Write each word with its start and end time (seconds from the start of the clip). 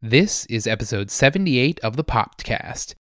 This 0.00 0.46
is 0.46 0.68
episode 0.68 1.10
78 1.10 1.80
of 1.80 1.96
the 1.96 2.04
Popcast. 2.04 2.94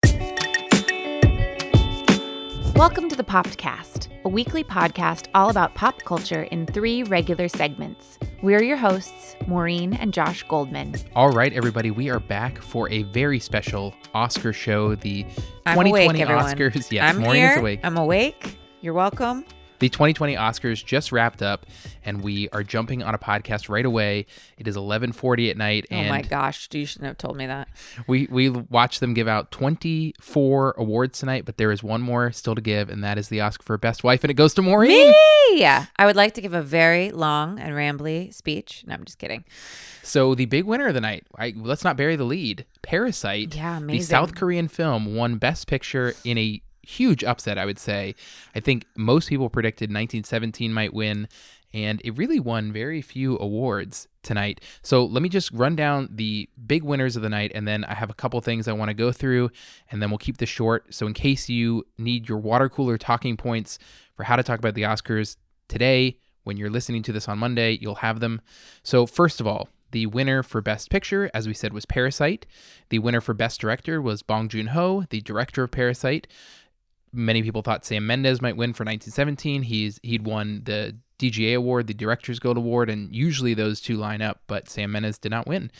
Welcome 2.75 3.11
to 3.11 3.17
the 3.17 3.23
Popcast, 3.23 4.09
a 4.25 4.31
weekly 4.31 4.65
podcast 4.65 5.27
all 5.35 5.51
about 5.51 5.75
pop 5.75 6.03
culture 6.05 6.45
in 6.45 6.65
three 6.65 7.03
regular 7.03 7.49
segments. 7.49 8.19
We're 8.43 8.63
your 8.63 8.79
hosts, 8.79 9.37
Maureen 9.47 9.93
and 9.93 10.15
Josh 10.15 10.43
Goldman. 10.45 10.95
All 11.15 11.29
right, 11.33 11.53
everybody, 11.53 11.91
we 11.91 12.09
are 12.09 12.19
back 12.19 12.63
for 12.63 12.91
a 12.91 13.03
very 13.03 13.41
special 13.41 13.95
Oscar 14.15 14.55
show, 14.55 14.95
the 14.95 15.27
I'm 15.67 15.77
2020 15.77 16.23
awake. 16.23 16.35
Oscars. 16.35 16.91
Yes, 16.91 17.15
I'm 17.15 17.21
Maureen 17.21 17.43
here. 17.43 17.53
is 17.53 17.59
awake. 17.59 17.81
I'm 17.85 17.99
awake. 17.99 18.59
You're 18.81 18.95
welcome. 18.95 19.45
The 19.79 19.89
2020 19.91 20.35
Oscars 20.37 20.85
just 20.85 21.13
wrapped 21.13 21.43
up, 21.43 21.67
and 22.05 22.23
we 22.23 22.49
are 22.51 22.63
jumping 22.63 23.03
on 23.03 23.15
a 23.15 23.19
podcast 23.19 23.69
right 23.69 23.85
away. 23.85 24.27
It 24.57 24.67
is 24.67 24.77
11:40 24.77 25.51
at 25.51 25.57
night, 25.57 25.87
and 25.91 26.07
oh 26.07 26.11
my 26.11 26.23
gosh, 26.23 26.69
you 26.73 26.87
shouldn't 26.87 27.07
have 27.09 27.19
told 27.19 27.37
me 27.37 27.47
that. 27.47 27.69
we 28.07 28.27
we 28.31 28.49
watched 28.49 29.01
them 29.01 29.13
give 29.13 29.29
out 29.29 29.51
24 29.51 30.75
awards 30.79 31.19
tonight. 31.19 31.45
But 31.45 31.59
there 31.59 31.71
is 31.73 31.83
one 31.83 32.01
more 32.01 32.33
still 32.33 32.55
to 32.55 32.61
give, 32.61 32.89
and 32.89 33.05
that 33.05 33.19
is 33.19 33.29
the 33.29 33.41
Oscar 33.41 33.63
for 33.65 33.79
Best 33.79 34.03
Wife, 34.03 34.25
and 34.25 34.31
it 34.31 34.35
goes 34.35 34.55
to 34.55 34.63
Maureen. 34.63 35.11
Me, 35.11 35.61
Yeah, 35.61 35.87
I 35.97 36.07
would 36.07 36.17
like 36.17 36.35
to 36.35 36.41
give 36.41 36.55
a 36.55 36.63
very 36.63 37.11
long 37.11 37.59
and 37.59 37.75
rambly 37.75 38.33
speech. 38.33 38.85
No, 38.87 38.95
I'm 38.95 39.05
just 39.05 39.19
kidding. 39.19 39.45
So 40.03 40.35
the 40.35 40.47
big 40.47 40.65
winner 40.65 40.87
of 40.87 40.95
the 40.95 41.01
night, 41.01 41.27
I, 41.37 41.53
let's 41.57 41.83
not 41.85 41.97
bury 41.97 42.15
the 42.17 42.25
lead. 42.25 42.65
Parasite, 42.83 43.55
Yeah, 43.55 43.77
amazing. 43.79 43.99
the. 44.01 44.05
South 44.07 44.35
Korean 44.37 44.69
film, 44.69 45.15
won 45.17 45.37
Best 45.37 45.67
Picture 45.67 46.15
in 46.25 46.39
a 46.39 46.63
huge 46.87 47.25
upset. 47.25 47.59
I 47.59 47.67
would 47.67 47.79
say. 47.79 48.15
I 48.55 48.61
think 48.61 48.87
most 48.97 49.29
people 49.29 49.51
predicted 49.51 49.91
1917 49.91 50.73
might 50.73 50.95
win, 50.95 51.29
and 51.73 52.01
it 52.05 52.17
really 52.17 52.41
won 52.41 52.73
very 52.73 53.03
few 53.03 53.39
awards 53.39 54.09
tonight. 54.23 54.61
So 54.83 55.05
let 55.05 55.23
me 55.23 55.29
just 55.29 55.53
run 55.53 55.77
down 55.77 56.09
the 56.11 56.49
big 56.67 56.83
winners 56.83 57.17
of 57.17 57.23
the 57.23 57.29
night, 57.29 57.53
and 57.55 57.69
then 57.69 57.85
I 57.85 57.95
have 57.95 58.11
a 58.11 58.15
couple 58.15 58.41
things 58.41 58.67
I 58.67 58.73
want 58.73 58.89
to 58.89 58.95
go 58.95 59.13
through, 59.13 59.51
and 59.91 60.01
then 60.01 60.11
we'll 60.11 60.19
keep 60.19 60.39
this 60.39 60.49
short. 60.49 60.95
So 60.95 61.07
in 61.07 61.15
case 61.15 61.49
you 61.49 61.85
need 61.99 62.29
your 62.29 62.39
water 62.39 62.69
cooler 62.69 62.97
talking 62.97 63.37
points 63.37 63.79
for 64.15 64.25
how 64.25 64.37
to 64.37 64.43
talk 64.43 64.59
about 64.59 64.75
the 64.75 64.83
Oscars 64.83 65.37
today, 65.69 66.19
when 66.45 66.57
you're 66.57 66.71
listening 66.71 67.03
to 67.03 67.13
this 67.13 67.29
on 67.29 67.39
Monday, 67.39 67.79
you'll 67.81 67.97
have 67.97 68.21
them. 68.21 68.41
So 68.83 69.07
first 69.07 69.41
of 69.41 69.47
all. 69.47 69.69
The 69.93 70.07
winner 70.07 70.43
for 70.43 70.61
Best 70.61 70.91
Picture, 70.91 71.31
as 71.33 71.47
we 71.47 71.55
said, 71.55 71.73
was 71.73 71.87
Parasite. 71.87 72.45
The 72.91 72.99
winner 72.99 73.21
for 73.21 73.35
Best 73.35 73.61
Director 73.61 74.03
was 74.03 74.21
Bong 74.21 74.49
Joon 74.49 74.67
Ho, 74.69 75.05
the 75.11 75.21
director 75.21 75.63
of 75.63 75.71
Parasite 75.71 76.27
many 77.17 77.43
people 77.43 77.63
thought 77.63 77.85
Sam 77.85 78.07
Mendes 78.07 78.43
might 78.43 78.57
win 78.57 78.73
for 78.73 78.85
1917. 78.85 79.63
He's 79.63 79.99
he'd 80.03 80.27
won 80.27 80.63
the 80.65 80.97
DGA 81.19 81.57
award, 81.57 81.87
the 81.87 81.95
Directors 81.95 82.39
Guild 82.39 82.57
award, 82.57 82.91
and 82.91 83.15
usually 83.15 83.55
those 83.55 83.81
two 83.81 83.97
line 83.97 84.23
up, 84.23 84.43
but 84.47 84.69
Sam 84.69 84.93
Mendes 84.93 85.19
did 85.19 85.31
not 85.31 85.47
win. 85.47 85.71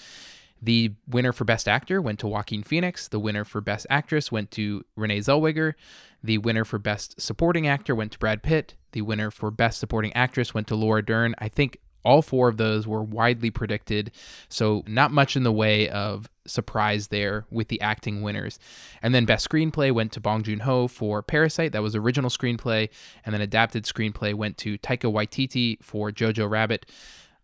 The 0.63 0.95
winner 1.07 1.33
for 1.33 1.45
Best 1.45 1.69
Actor 1.69 2.01
went 2.01 2.19
to 2.21 2.27
Joaquin 2.27 2.63
Phoenix. 2.63 3.09
The 3.09 3.21
winner 3.21 3.45
for 3.45 3.61
Best 3.61 3.87
Actress 3.91 4.33
went 4.33 4.51
to 4.53 4.85
Renee 4.97 5.19
Zellweger. 5.19 5.75
The 6.23 6.39
winner 6.39 6.65
for 6.65 6.79
Best 6.79 7.21
Supporting 7.21 7.69
Actor 7.69 7.95
went 7.95 8.13
to 8.13 8.19
Brad 8.19 8.43
Pitt. 8.43 8.75
The 8.93 9.03
winner 9.03 9.31
for 9.31 9.51
Best 9.51 9.79
Supporting 9.79 10.15
Actress 10.15 10.55
went 10.55 10.67
to 10.69 10.75
Laura 10.75 11.05
Dern. 11.05 11.35
I 11.39 11.49
think 11.49 11.79
all 12.07 12.23
four 12.23 12.49
of 12.49 12.57
those 12.57 12.87
were 12.87 13.03
widely 13.03 13.51
predicted, 13.51 14.13
so 14.49 14.85
not 14.87 15.11
much 15.11 15.37
in 15.37 15.43
the 15.43 15.53
way 15.53 15.89
of 15.89 16.31
surprise 16.47 17.09
there 17.09 17.45
with 17.51 17.67
the 17.67 17.81
acting 17.81 18.23
winners. 18.23 18.61
And 19.03 19.13
then 19.13 19.25
Best 19.25 19.49
Screenplay 19.49 19.91
went 19.93 20.13
to 20.13 20.21
Bong 20.21 20.45
Joon 20.45 20.61
Ho 20.61 20.87
for 20.87 21.21
Parasite, 21.21 21.73
that 21.73 21.83
was 21.83 21.97
original 21.97 22.31
screenplay, 22.31 22.89
and 23.25 23.35
then 23.35 23.41
adapted 23.41 23.85
screenplay 23.85 24.33
went 24.33 24.57
to 24.59 24.79
Taika 24.79 25.13
Waititi 25.13 25.83
for 25.83 26.13
Jojo 26.13 26.49
Rabbit. 26.49 26.87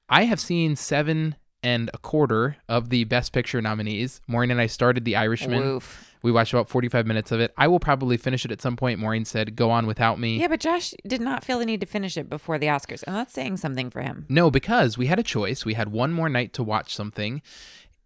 I 0.09 0.25
have 0.25 0.39
seen 0.39 0.77
seven 0.77 1.35
and 1.65 1.91
a 1.93 1.99
quarter 1.99 2.57
of 2.69 2.89
the 2.91 3.05
Best 3.05 3.33
Picture 3.33 3.61
nominees. 3.61 4.21
Maureen 4.29 4.53
and 4.53 4.61
I 4.61 4.67
started 4.67 5.05
The 5.05 5.17
Irishman. 5.17 5.63
Woof. 5.63 6.12
We 6.23 6.31
watched 6.33 6.53
about 6.53 6.69
45 6.69 7.07
minutes 7.07 7.33
of 7.33 7.41
it. 7.41 7.53
I 7.57 7.67
will 7.69 7.81
probably 7.81 8.17
finish 8.17 8.45
it 8.45 8.53
at 8.53 8.63
some 8.63 8.77
point. 8.77 8.99
Maureen 9.01 9.25
said, 9.25 9.57
go 9.57 9.71
on 9.71 9.87
without 9.87 10.21
me. 10.21 10.39
Yeah, 10.41 10.49
but 10.49 10.61
Josh 10.61 10.95
did 11.07 11.21
not 11.21 11.45
feel 11.45 11.59
the 11.59 11.67
need 11.67 11.81
to 11.81 11.87
finish 11.87 12.17
it 12.17 12.31
before 12.31 12.59
the 12.59 12.67
Oscars, 12.67 13.03
and 13.07 13.17
that's 13.17 13.33
saying 13.35 13.57
something 13.57 13.91
for 13.91 14.03
him. 14.03 14.27
No, 14.29 14.51
because 14.51 14.97
we 14.97 15.07
had 15.07 15.19
a 15.19 15.25
choice. 15.25 15.65
We 15.65 15.75
had 15.75 15.91
one 15.91 16.13
more 16.13 16.29
night 16.29 16.53
to 16.55 16.63
watch 16.63 16.95
something 16.95 17.43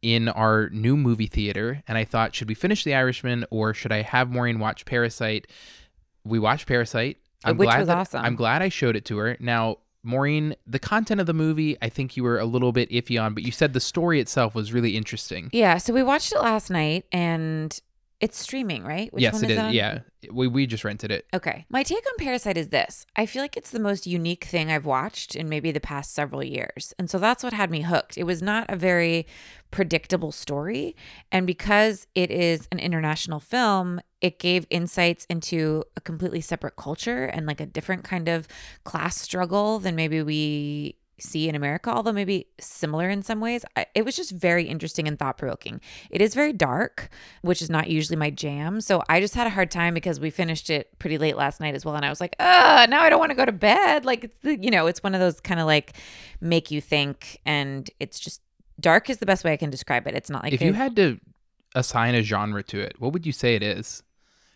in 0.03 0.29
our 0.29 0.69
new 0.71 0.97
movie 0.97 1.27
theater, 1.27 1.83
and 1.87 1.99
I 1.99 2.05
thought, 2.05 2.35
should 2.35 2.49
we 2.49 2.55
finish 2.55 2.85
The 2.85 2.95
Irishman 2.95 3.45
or 3.51 3.75
should 3.75 3.93
I 3.93 4.03
have 4.03 4.31
Maureen 4.31 4.59
watch 4.61 4.85
Parasite? 4.87 5.47
We 6.25 6.39
watched 6.39 6.67
Parasite. 6.67 7.19
I'm 7.45 7.57
Which 7.59 7.67
glad 7.69 7.79
was 7.81 7.87
that- 7.89 7.97
awesome. 7.99 8.25
I'm 8.25 8.37
glad 8.37 8.63
I 8.63 8.69
showed 8.71 8.97
it 8.97 9.05
to 9.07 9.19
her. 9.19 9.37
Now, 9.41 9.79
Maureen, 10.03 10.55
the 10.67 10.79
content 10.79 11.21
of 11.21 11.27
the 11.27 11.35
movie, 11.35 11.77
I 11.83 11.89
think 11.89 12.17
you 12.17 12.23
were 12.23 12.39
a 12.39 12.45
little 12.45 12.73
bit 12.73 12.89
iffy 12.91 13.21
on, 13.21 13.35
but 13.35 13.43
you 13.43 13.51
said 13.53 13.73
the 13.73 13.81
story 13.81 14.21
itself 14.21 14.55
was 14.55 14.73
really 14.73 14.97
interesting. 14.97 15.51
Yeah, 15.53 15.79
so 15.79 15.93
we 15.93 16.03
watched 16.03 16.33
it 16.33 16.39
last 16.39 16.71
night, 16.71 17.05
and 17.11 17.79
it's 18.21 18.39
streaming, 18.39 18.83
right? 18.83 19.13
Which 19.13 19.23
yes, 19.23 19.35
one 19.35 19.45
it 19.45 19.51
is. 19.51 19.59
on? 19.59 19.75
Yeah, 19.75 20.01
we 20.33 20.49
we 20.49 20.67
just 20.67 20.85
rented 20.85 21.11
it. 21.11 21.27
Okay. 21.35 21.67
My 21.69 21.83
take 21.83 22.05
on 22.07 22.15
Parasite 22.19 22.57
is 22.57 22.69
this 22.69 23.07
I 23.15 23.27
feel 23.27 23.43
like 23.43 23.57
it's 23.57 23.71
the 23.71 23.81
most 23.81 24.07
unique 24.07 24.45
thing 24.45 24.71
I've 24.71 24.87
watched 24.87 25.37
in 25.37 25.49
maybe 25.49 25.71
the 25.71 25.81
past 25.81 26.15
several 26.15 26.43
years. 26.43 26.95
And 26.99 27.11
so 27.11 27.19
that's 27.19 27.45
what 27.45 27.53
had 27.53 27.71
me 27.71 27.83
hooked. 27.83 28.17
It 28.17 28.25
was 28.25 28.43
not 28.43 28.67
a 28.71 28.77
very 28.77 29.27
predictable 29.71 30.33
story. 30.33 30.97
And 31.31 31.47
because 31.47 32.07
it 32.15 32.31
is 32.31 32.69
an 32.73 32.79
international 32.79 33.41
film, 33.41 34.01
it 34.21 34.39
gave 34.39 34.67
insights 34.71 35.27
into 35.27 35.85
a 35.97 36.01
completely 36.01 36.41
separate 36.41 36.77
culture 36.77 37.27
and 37.27 37.47
like 37.47 37.61
a 37.61 37.67
different 37.67 38.05
kind 38.05 38.29
of 38.29 38.49
class 38.85 39.21
struggle 39.21 39.79
than 39.79 39.95
maybe 39.95 40.23
we 40.23 40.97
see 41.19 41.49
in 41.49 41.55
America, 41.55 41.91
although 41.91 42.13
maybe 42.13 42.47
similar 42.61 43.09
in 43.09 43.23
some 43.23 43.41
ways. 43.41 43.65
I, 43.77 43.87
it 43.95 44.05
was 44.05 44.17
just 44.17 44.33
very 44.33 44.65
interesting 44.65 45.09
and 45.09 45.19
thought 45.19 45.39
provoking. 45.39 45.81
It 46.11 46.21
is 46.21 46.35
very 46.35 46.53
dark, 46.53 47.09
which 47.43 47.63
is 47.63 47.71
not 47.71 47.89
usually 47.89 48.17
my 48.17 48.31
jam. 48.31 48.81
So 48.81 49.03
I 49.09 49.21
just 49.21 49.35
had 49.35 49.47
a 49.47 49.51
hard 49.51 49.71
time 49.71 49.95
because 49.95 50.21
we 50.21 50.31
finished 50.31 50.69
it 50.71 50.99
pretty 50.99 51.19
late 51.19 51.37
last 51.37 51.61
night 51.61 51.75
as 51.75 51.85
well. 51.85 51.95
And 51.97 52.05
I 52.05 52.11
was 52.11 52.21
like, 52.21 52.37
uh, 52.39 52.87
now 52.91 53.01
I 53.03 53.09
don't 53.11 53.19
want 53.19 53.31
to 53.31 53.37
go 53.37 53.45
to 53.45 53.53
bed. 53.53 54.05
Like, 54.05 54.25
it's 54.25 54.65
you 54.65 54.71
know, 54.71 54.87
it's 54.87 55.03
one 55.03 55.15
of 55.15 55.21
those 55.21 55.41
kind 55.41 55.61
of 55.61 55.67
like 55.67 55.95
make 56.41 56.71
you 56.71 56.81
think. 56.81 57.41
And 57.47 57.89
it's 57.99 58.19
just 58.19 58.43
dark 58.79 59.09
is 59.09 59.19
the 59.19 59.27
best 59.27 59.45
way 59.45 59.53
I 59.53 59.57
can 59.57 59.71
describe 59.71 60.07
it. 60.07 60.15
It's 60.15 60.31
not 60.31 60.43
like 60.43 60.53
if 60.53 60.61
a- 60.61 60.67
you 60.67 60.73
had 60.75 60.97
to 60.97 61.19
assign 61.75 62.15
a 62.15 62.23
genre 62.23 62.63
to 62.65 62.81
it, 62.81 62.95
what 62.99 63.13
would 63.13 63.27
you 63.27 63.33
say 63.33 63.55
it 63.55 63.63
is? 63.63 64.03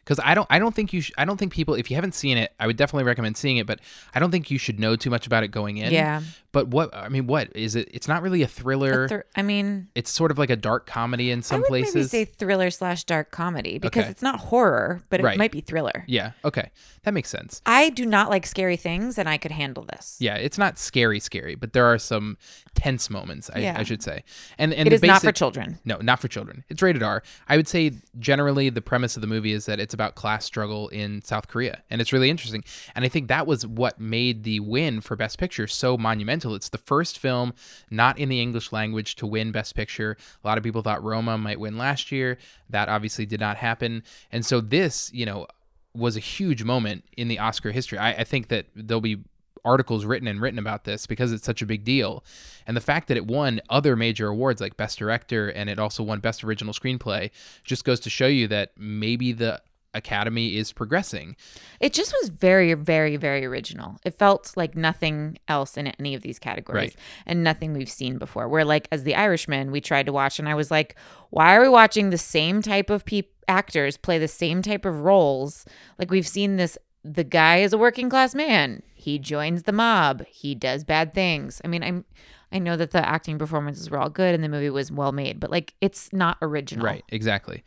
Because 0.05 0.19
I 0.25 0.35
don't, 0.35 0.47
I 0.51 0.59
don't 0.59 0.75
think 0.75 0.93
you, 0.93 1.03
sh- 1.03 1.13
I 1.19 1.25
don't 1.25 1.37
think 1.37 1.53
people, 1.53 1.75
if 1.75 1.91
you 1.91 1.95
haven't 1.97 2.15
seen 2.15 2.37
it, 2.39 2.53
I 2.59 2.67
would 2.67 2.77
definitely 2.77 3.05
recommend 3.05 3.37
seeing 3.37 3.59
it. 3.59 3.67
But 3.67 3.81
I 4.15 4.19
don't 4.19 4.31
think 4.31 4.51
you 4.51 4.59
should 4.59 4.81
know 4.81 4.97
too 4.97 5.11
much 5.11 5.27
about 5.27 5.45
it 5.45 5.49
going 5.49 5.77
in. 5.77 5.93
yeah. 5.93 6.23
But 6.53 6.67
what, 6.69 6.93
I 6.93 7.09
mean, 7.09 7.29
what 7.29 7.55
is 7.55 7.77
it? 7.77 7.89
It's 7.93 8.09
not 8.09 8.23
really 8.23 8.43
a 8.43 8.49
thriller. 8.49 9.05
A 9.05 9.09
thr- 9.09 9.21
I 9.37 9.43
mean, 9.43 9.87
it's 9.95 10.11
sort 10.11 10.33
of 10.33 10.39
like 10.39 10.51
a 10.51 10.57
dark 10.57 10.85
comedy 10.85 11.31
in 11.31 11.43
some 11.43 11.59
I 11.59 11.61
would 11.61 11.69
places. 11.69 11.95
maybe 11.95 12.07
say 12.09 12.25
thriller 12.25 12.71
slash 12.71 13.05
dark 13.05 13.31
comedy 13.31 13.79
because 13.79 14.03
Okay. 14.03 14.11
it's 14.11 14.23
not 14.23 14.41
horror, 14.41 15.01
but 15.11 15.21
it 15.21 15.23
Right. 15.23 15.39
might 15.39 15.53
be 15.53 15.61
thriller. 15.61 16.05
yeah. 16.09 16.33
Okay, 16.45 16.71
that 17.05 17.15
makes 17.15 17.29
sense. 17.29 17.63
I 17.67 17.91
do 17.91 18.05
not 18.05 18.31
like 18.31 18.47
scary 18.47 18.77
things, 18.77 19.17
and 19.17 19.29
I 19.29 19.39
could 19.39 19.53
handle 19.53 19.85
this. 19.85 20.17
Yeah, 20.19 20.35
it's 20.35 20.59
not 20.59 20.77
scary, 20.77 21.21
scary, 21.21 21.55
but 21.55 21.73
there 21.73 21.85
are 21.85 21.99
some 21.99 22.37
tense 22.75 23.11
moments. 23.11 23.49
I, 23.55 23.61
Yeah. 23.61 23.77
I 23.79 23.85
should 23.85 24.03
say. 24.03 24.25
And 24.59 24.73
and 24.75 24.89
It 24.89 24.91
the 24.91 24.97
is 24.97 25.03
not 25.03 25.23
for 25.23 25.31
children. 25.31 25.79
No, 25.85 25.99
not 25.99 26.19
for 26.19 26.27
children. 26.27 26.65
It's 26.69 26.83
rated 26.83 27.05
R. 27.05 27.23
I 27.49 27.57
would 27.57 27.69
say 27.69 27.93
generally 28.19 28.71
the 28.71 28.83
premise 28.83 29.15
of 29.17 29.21
the 29.21 29.29
movie 29.29 29.53
is 29.53 29.67
that 29.67 29.79
it's 29.79 29.90
about 29.95 30.15
class 30.15 30.45
struggle 30.45 30.89
in 30.89 31.23
South 31.23 31.49
Korea, 31.49 31.83
and 31.91 32.01
it's 32.01 32.13
really 32.13 32.31
interesting. 32.31 32.65
And 32.95 33.05
I 33.05 33.09
think 33.09 33.29
that 33.29 33.47
was 33.47 33.67
what 33.67 34.01
made 34.01 34.45
the 34.45 34.61
win 34.61 35.01
for 35.01 35.17
Best 35.17 35.39
Picture 35.39 35.67
so 35.67 35.97
monumental. 35.97 36.55
It's 36.55 36.69
the 36.69 36.79
first 36.79 37.19
film 37.19 37.55
not 37.91 38.19
in 38.19 38.29
the 38.29 38.41
English 38.41 38.73
language 38.73 39.17
to 39.17 39.27
win 39.27 39.53
Best 39.53 39.75
Picture. 39.75 40.17
A 40.43 40.47
lot 40.47 40.59
of 40.59 40.65
people 40.65 40.83
thought 40.83 41.03
Roma 41.03 41.39
might 41.39 41.61
win 41.61 41.77
last 41.79 42.13
year. 42.13 42.39
That 42.69 42.89
obviously 42.89 43.27
did 43.27 43.41
not 43.41 43.57
happen. 43.57 44.03
And 44.33 44.45
so 44.45 44.61
this, 44.61 45.11
you 45.13 45.27
know, 45.27 45.47
was 45.95 46.17
a 46.17 46.21
huge 46.21 46.63
moment 46.63 47.05
in 47.17 47.29
the 47.29 47.39
Oscar 47.39 47.73
history. 47.73 47.99
I, 47.99 48.13
I 48.13 48.25
think 48.25 48.49
that 48.49 48.67
there'll 48.75 49.01
be 49.01 49.19
articles 49.65 50.05
written 50.05 50.29
and 50.29 50.41
written 50.41 50.59
about 50.59 50.85
this 50.85 51.07
because 51.07 51.33
it's 51.33 51.45
such 51.45 51.63
a 51.63 51.67
big 51.67 51.85
deal. 51.85 52.25
And 52.67 52.77
the 52.77 52.81
fact 52.81 53.09
that 53.09 53.17
it 53.17 53.27
won 53.27 53.61
other 53.69 53.97
major 53.97 54.29
awards 54.29 54.61
like 54.61 54.77
Best 54.77 54.99
Director 54.99 55.49
and 55.49 55.69
it 55.69 55.79
also 55.79 56.03
won 56.03 56.21
Best 56.21 56.45
Original 56.45 56.73
Screenplay 56.73 57.31
just 57.65 57.85
goes 57.85 58.01
to 58.01 58.11
show 58.11 58.27
you 58.27 58.49
that 58.49 58.73
maybe 58.77 59.33
the 59.33 59.61
Academy 59.95 60.57
is 60.57 60.73
progressing. 60.73 61.37
It 61.81 61.93
just 61.93 62.15
was 62.21 62.29
very, 62.31 62.75
very, 62.75 63.17
very 63.17 63.45
original. 63.45 63.97
It 64.05 64.19
felt 64.19 64.53
like 64.57 64.77
nothing 64.77 65.39
else 65.49 65.77
in 65.77 65.89
any 65.89 66.15
of 66.15 66.23
these 66.23 66.39
categories 66.39 66.93
Right. 66.93 66.97
and 67.27 67.43
nothing 67.43 67.73
we've 67.73 67.91
seen 67.91 68.19
before. 68.19 68.49
Where, 68.49 68.65
like, 68.65 68.87
as 68.93 69.03
the 69.05 69.15
Irishman, 69.15 69.71
we 69.73 69.81
tried 69.81 70.07
to 70.07 70.13
watch, 70.13 70.39
and 70.39 70.49
I 70.49 70.55
was 70.55 70.71
like, 70.71 70.97
why 71.31 71.57
are 71.57 71.63
we 71.63 71.69
watching 71.69 72.11
the 72.11 72.19
same 72.19 72.63
type 72.63 72.89
of 72.91 73.05
peop 73.05 73.33
actors 73.49 73.97
play 73.97 74.19
the 74.19 74.29
same 74.29 74.63
type 74.63 74.85
of 74.85 75.01
roles? 75.01 75.65
Like, 75.99 76.11
we've 76.11 76.29
seen 76.29 76.57
this 76.57 76.79
the 77.03 77.25
guy 77.25 77.57
is 77.59 77.73
a 77.73 77.79
working 77.79 78.11
class 78.11 78.35
man. 78.35 78.83
He 78.95 79.19
joins 79.19 79.63
the 79.63 79.73
mob. 79.73 80.23
He 80.27 80.55
does 80.55 80.85
bad 80.85 81.15
things. 81.15 81.61
I 81.65 81.69
mean, 81.69 81.83
I'm. 81.83 82.05
I 82.53 82.59
know 82.59 82.77
that 82.77 82.91
the 82.91 83.09
acting 83.09 83.39
performances 83.39 83.89
were 83.91 83.99
all 83.99 84.11
good 84.11 84.35
and 84.35 84.43
the 84.43 84.49
movie 84.49 84.71
was 84.71 84.91
well 84.93 85.13
made, 85.13 85.39
but 85.41 85.51
like 85.53 85.73
it's 85.81 86.13
not 86.13 86.37
original. 86.43 86.85
Right, 86.85 87.05
exactly. 87.09 87.63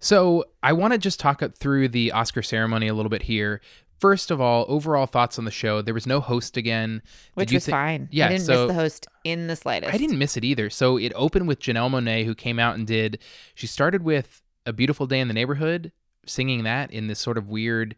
So 0.00 0.44
I 0.62 0.72
want 0.72 0.92
to 0.92 0.98
just 0.98 1.18
talk 1.20 1.42
up 1.42 1.54
through 1.54 1.88
the 1.88 2.12
Oscar 2.12 2.42
ceremony 2.42 2.88
a 2.88 2.94
little 2.94 3.10
bit 3.10 3.22
here. 3.22 3.60
first 3.98 4.30
of 4.30 4.40
all, 4.40 4.64
overall 4.68 5.06
thoughts 5.06 5.38
on 5.38 5.44
the 5.44 5.50
show. 5.50 5.82
There 5.82 5.94
was 5.94 6.06
no 6.06 6.20
host 6.20 6.56
again. 6.56 7.02
Which 7.34 7.48
Did 7.48 7.54
you 7.54 7.56
was 7.56 7.66
thi- 7.66 7.72
fine. 7.72 8.08
Yeah, 8.10 8.26
I 8.26 8.28
didn't 8.30 8.44
so 8.44 8.66
miss 8.66 8.68
the 8.68 8.80
host 8.80 9.06
in 9.24 9.46
the 9.48 9.56
slightest. 9.56 9.92
I 9.92 9.98
didn't 9.98 10.18
miss 10.18 10.36
it 10.36 10.44
either. 10.44 10.70
So 10.70 10.96
it 10.96 11.12
opened 11.14 11.48
with 11.48 11.60
Janelle 11.60 11.90
Monáe, 11.90 12.24
who 12.24 12.34
came 12.34 12.58
out 12.58 12.76
and 12.76 12.86
did. 12.86 13.18
She 13.54 13.66
started 13.66 14.02
with 14.02 14.42
"A 14.66 14.72
Beautiful 14.72 15.06
Day 15.06 15.20
in 15.20 15.28
the 15.28 15.34
Neighborhood," 15.34 15.92
singing 16.26 16.64
that 16.64 16.90
in 16.90 17.08
this 17.08 17.18
sort 17.18 17.38
of 17.38 17.50
weird, 17.50 17.96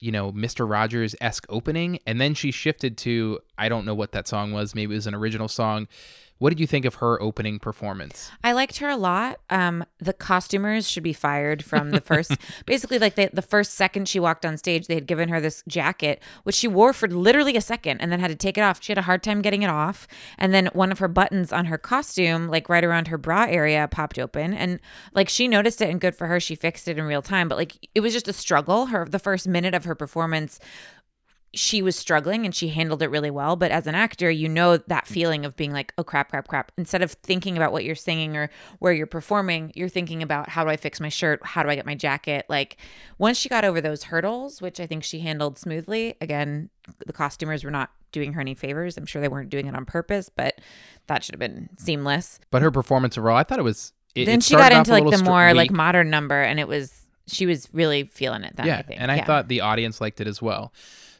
you 0.00 0.10
know, 0.12 0.32
Mister 0.32 0.66
Rogers 0.66 1.14
esque 1.20 1.46
opening, 1.48 2.00
and 2.06 2.20
then 2.20 2.34
she 2.34 2.50
shifted 2.50 2.98
to 2.98 3.38
I 3.56 3.68
don't 3.68 3.86
know 3.86 3.94
what 3.94 4.12
that 4.12 4.28
song 4.28 4.52
was. 4.52 4.74
Maybe 4.74 4.94
it 4.94 4.96
was 4.96 5.06
an 5.06 5.14
original 5.14 5.48
song. 5.48 5.88
What 6.38 6.50
did 6.50 6.60
you 6.60 6.66
think 6.66 6.84
of 6.84 6.96
her 6.96 7.20
opening 7.22 7.58
performance? 7.58 8.30
I 8.44 8.52
liked 8.52 8.78
her 8.78 8.88
a 8.88 8.96
lot. 8.96 9.40
Um, 9.48 9.84
the 9.98 10.12
costumers 10.12 10.88
should 10.88 11.02
be 11.02 11.14
fired 11.14 11.64
from 11.64 11.90
the 11.90 12.00
first, 12.00 12.36
basically, 12.66 12.98
like 12.98 13.14
the, 13.14 13.30
the 13.32 13.42
first 13.42 13.74
second 13.74 14.08
she 14.08 14.20
walked 14.20 14.44
on 14.44 14.58
stage, 14.58 14.86
they 14.86 14.94
had 14.94 15.06
given 15.06 15.30
her 15.30 15.40
this 15.40 15.62
jacket, 15.66 16.22
which 16.42 16.54
she 16.54 16.68
wore 16.68 16.92
for 16.92 17.08
literally 17.08 17.56
a 17.56 17.60
second 17.60 18.00
and 18.00 18.12
then 18.12 18.20
had 18.20 18.28
to 18.28 18.36
take 18.36 18.58
it 18.58 18.60
off. 18.60 18.82
She 18.82 18.92
had 18.92 18.98
a 18.98 19.02
hard 19.02 19.22
time 19.22 19.40
getting 19.40 19.62
it 19.62 19.70
off. 19.70 20.06
And 20.36 20.52
then 20.52 20.68
one 20.72 20.92
of 20.92 20.98
her 20.98 21.08
buttons 21.08 21.52
on 21.52 21.66
her 21.66 21.78
costume, 21.78 22.48
like 22.48 22.68
right 22.68 22.84
around 22.84 23.08
her 23.08 23.18
bra 23.18 23.46
area, 23.48 23.88
popped 23.90 24.18
open. 24.18 24.52
And 24.52 24.78
like 25.14 25.28
she 25.28 25.48
noticed 25.48 25.80
it 25.80 25.88
and 25.88 26.00
good 26.00 26.14
for 26.14 26.26
her. 26.26 26.38
She 26.38 26.54
fixed 26.54 26.86
it 26.86 26.98
in 26.98 27.04
real 27.04 27.22
time. 27.22 27.48
But 27.48 27.56
like 27.56 27.88
it 27.94 28.00
was 28.00 28.12
just 28.12 28.28
a 28.28 28.32
struggle. 28.32 28.86
Her, 28.86 29.06
the 29.06 29.18
first 29.18 29.48
minute 29.48 29.74
of 29.74 29.84
her 29.84 29.94
performance, 29.94 30.60
she 31.56 31.82
was 31.82 31.96
struggling 31.96 32.44
and 32.44 32.54
she 32.54 32.68
handled 32.68 33.02
it 33.02 33.10
really 33.10 33.30
well. 33.30 33.56
But 33.56 33.70
as 33.70 33.86
an 33.86 33.94
actor, 33.94 34.30
you 34.30 34.48
know 34.48 34.76
that 34.76 35.06
feeling 35.06 35.44
of 35.44 35.56
being 35.56 35.72
like, 35.72 35.92
oh 35.98 36.04
crap, 36.04 36.30
crap, 36.30 36.46
crap. 36.48 36.70
Instead 36.76 37.02
of 37.02 37.12
thinking 37.12 37.56
about 37.56 37.72
what 37.72 37.82
you're 37.84 37.94
singing 37.94 38.36
or 38.36 38.50
where 38.78 38.92
you're 38.92 39.06
performing, 39.06 39.72
you're 39.74 39.88
thinking 39.88 40.22
about 40.22 40.50
how 40.50 40.62
do 40.64 40.70
I 40.70 40.76
fix 40.76 41.00
my 41.00 41.08
shirt? 41.08 41.40
How 41.44 41.62
do 41.62 41.68
I 41.70 41.74
get 41.74 41.86
my 41.86 41.94
jacket? 41.94 42.46
Like 42.48 42.76
once 43.18 43.38
she 43.38 43.48
got 43.48 43.64
over 43.64 43.80
those 43.80 44.04
hurdles, 44.04 44.60
which 44.62 44.78
I 44.78 44.86
think 44.86 45.02
she 45.02 45.20
handled 45.20 45.58
smoothly, 45.58 46.14
again, 46.20 46.68
the 47.06 47.12
costumers 47.12 47.64
were 47.64 47.70
not 47.70 47.90
doing 48.12 48.34
her 48.34 48.40
any 48.40 48.54
favors. 48.54 48.96
I'm 48.96 49.06
sure 49.06 49.20
they 49.20 49.28
weren't 49.28 49.50
doing 49.50 49.66
it 49.66 49.74
on 49.74 49.84
purpose, 49.86 50.28
but 50.28 50.60
that 51.08 51.24
should 51.24 51.34
have 51.34 51.40
been 51.40 51.70
seamless. 51.78 52.38
But 52.50 52.62
her 52.62 52.70
performance 52.70 53.16
overall, 53.18 53.36
I 53.36 53.42
thought 53.42 53.58
it 53.58 53.62
was. 53.64 53.92
It, 54.14 54.26
then 54.26 54.38
it 54.38 54.44
she 54.44 54.54
got 54.56 54.72
into 54.72 54.92
like 54.92 55.10
the 55.10 55.22
more 55.24 55.52
like 55.52 55.70
modern 55.70 56.08
number 56.10 56.40
and 56.40 56.58
it 56.60 56.68
was 56.68 56.92
she 57.26 57.44
was 57.44 57.68
really 57.72 58.04
feeling 58.04 58.44
it 58.44 58.54
then, 58.56 58.66
yeah, 58.66 58.78
I 58.78 58.82
think. 58.82 59.00
and 59.00 59.10
I 59.10 59.16
Yeah. 59.16 59.24
thought 59.24 59.48
the 59.48 59.60
audience 59.62 60.00
liked 60.00 60.20
it 60.20 60.26
as 60.28 60.40
well. 60.40 60.72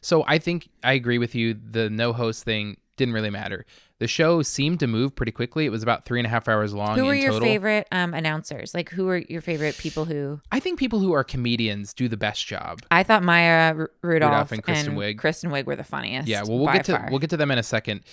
So 0.07 0.23
I 0.25 0.37
think 0.37 0.69
I 0.85 0.93
agree 0.93 1.17
with 1.17 1.35
you. 1.35 1.53
The 1.53 1.89
no 1.89 2.13
host 2.13 2.45
thing 2.45 2.77
didn't 2.95 3.13
really 3.13 3.29
matter. 3.29 3.65
The 3.99 4.07
show 4.07 4.41
seemed 4.41 4.79
to 4.79 4.87
move 4.87 5.13
pretty 5.13 5.33
quickly. 5.33 5.65
It 5.65 5.69
was 5.69 5.83
about 5.83 6.05
three 6.05 6.17
and 6.17 6.25
a 6.25 6.29
half 6.29 6.47
hours 6.47 6.73
long. 6.73 6.97
Who 6.97 7.03
were 7.03 7.13
your 7.13 7.33
total. 7.33 7.45
favorite 7.45 7.89
um, 7.91 8.13
announcers? 8.13 8.73
Like, 8.73 8.89
who 8.89 9.09
are 9.09 9.17
your 9.17 9.41
favorite 9.41 9.77
people 9.77 10.05
who? 10.05 10.39
I 10.49 10.61
think 10.61 10.79
people 10.79 10.99
who 10.99 11.11
are 11.11 11.25
comedians 11.25 11.93
do 11.93 12.07
the 12.07 12.15
best 12.15 12.47
job. 12.47 12.79
I 12.89 13.03
thought 13.03 13.21
Maya 13.21 13.73
R- 13.75 13.91
Rudolph, 14.01 14.31
Rudolph 14.31 14.51
and 14.53 14.63
Kristen 14.63 14.95
Wiig. 14.95 15.17
Kristen 15.17 15.51
Wiig 15.51 15.65
were 15.65 15.75
the 15.75 15.83
funniest. 15.83 16.29
Yeah, 16.29 16.43
well, 16.43 16.57
we'll 16.57 16.71
get 16.71 16.85
to 16.85 16.97
far. 16.97 17.09
we'll 17.09 17.19
get 17.19 17.31
to 17.31 17.37
them 17.37 17.51
in 17.51 17.57
a 17.57 17.63
second 17.63 18.05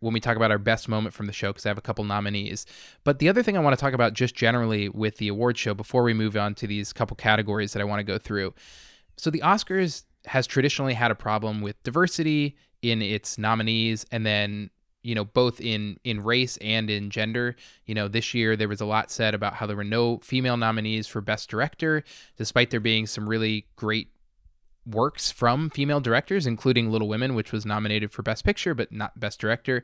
when 0.00 0.12
we 0.12 0.18
talk 0.18 0.36
about 0.36 0.50
our 0.50 0.58
best 0.58 0.88
moment 0.88 1.14
from 1.14 1.26
the 1.26 1.32
show 1.32 1.52
because 1.52 1.64
I 1.64 1.68
have 1.68 1.78
a 1.78 1.82
couple 1.82 2.02
nominees. 2.02 2.66
But 3.04 3.20
the 3.20 3.28
other 3.28 3.44
thing 3.44 3.56
I 3.56 3.60
want 3.60 3.78
to 3.78 3.80
talk 3.80 3.92
about 3.94 4.14
just 4.14 4.34
generally 4.34 4.88
with 4.88 5.18
the 5.18 5.28
award 5.28 5.58
show 5.58 5.74
before 5.74 6.02
we 6.02 6.12
move 6.12 6.36
on 6.36 6.56
to 6.56 6.66
these 6.66 6.92
couple 6.92 7.14
categories 7.14 7.72
that 7.72 7.80
I 7.80 7.84
want 7.84 8.00
to 8.00 8.04
go 8.04 8.18
through. 8.18 8.52
So 9.16 9.30
the 9.30 9.42
Oscars 9.42 10.02
has 10.26 10.46
traditionally 10.46 10.94
had 10.94 11.10
a 11.10 11.14
problem 11.14 11.60
with 11.60 11.80
diversity 11.82 12.56
in 12.82 13.02
its 13.02 13.38
nominees 13.38 14.04
and 14.10 14.26
then 14.26 14.70
you 15.02 15.14
know 15.14 15.24
both 15.24 15.60
in 15.60 15.98
in 16.04 16.20
race 16.22 16.56
and 16.58 16.90
in 16.90 17.10
gender 17.10 17.56
you 17.86 17.94
know 17.94 18.08
this 18.08 18.34
year 18.34 18.56
there 18.56 18.68
was 18.68 18.80
a 18.80 18.84
lot 18.84 19.10
said 19.10 19.34
about 19.34 19.54
how 19.54 19.66
there 19.66 19.76
were 19.76 19.84
no 19.84 20.18
female 20.18 20.56
nominees 20.56 21.06
for 21.06 21.20
best 21.20 21.48
director 21.48 22.02
despite 22.36 22.70
there 22.70 22.80
being 22.80 23.06
some 23.06 23.28
really 23.28 23.66
great 23.76 24.08
works 24.86 25.30
from 25.30 25.70
female 25.70 26.00
directors, 26.00 26.46
including 26.46 26.90
Little 26.90 27.08
Women, 27.08 27.34
which 27.34 27.52
was 27.52 27.66
nominated 27.66 28.12
for 28.12 28.22
Best 28.22 28.44
Picture 28.44 28.74
but 28.74 28.92
not 28.92 29.18
Best 29.18 29.40
Director. 29.40 29.82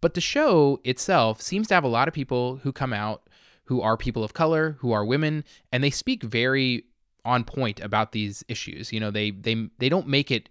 But 0.00 0.14
the 0.14 0.20
show 0.20 0.80
itself 0.84 1.40
seems 1.40 1.68
to 1.68 1.74
have 1.74 1.84
a 1.84 1.88
lot 1.88 2.08
of 2.08 2.14
people 2.14 2.56
who 2.62 2.72
come 2.72 2.92
out 2.92 3.28
who 3.64 3.80
are 3.80 3.96
people 3.96 4.22
of 4.22 4.32
color, 4.32 4.76
who 4.78 4.92
are 4.92 5.04
women, 5.04 5.42
and 5.72 5.82
they 5.82 5.90
speak 5.90 6.22
very 6.22 6.84
on 7.26 7.44
point 7.44 7.80
about 7.80 8.12
these 8.12 8.44
issues. 8.48 8.92
You 8.92 9.00
know, 9.00 9.10
they 9.10 9.30
they 9.30 9.68
they 9.78 9.88
don't 9.88 10.06
make 10.06 10.30
it 10.30 10.48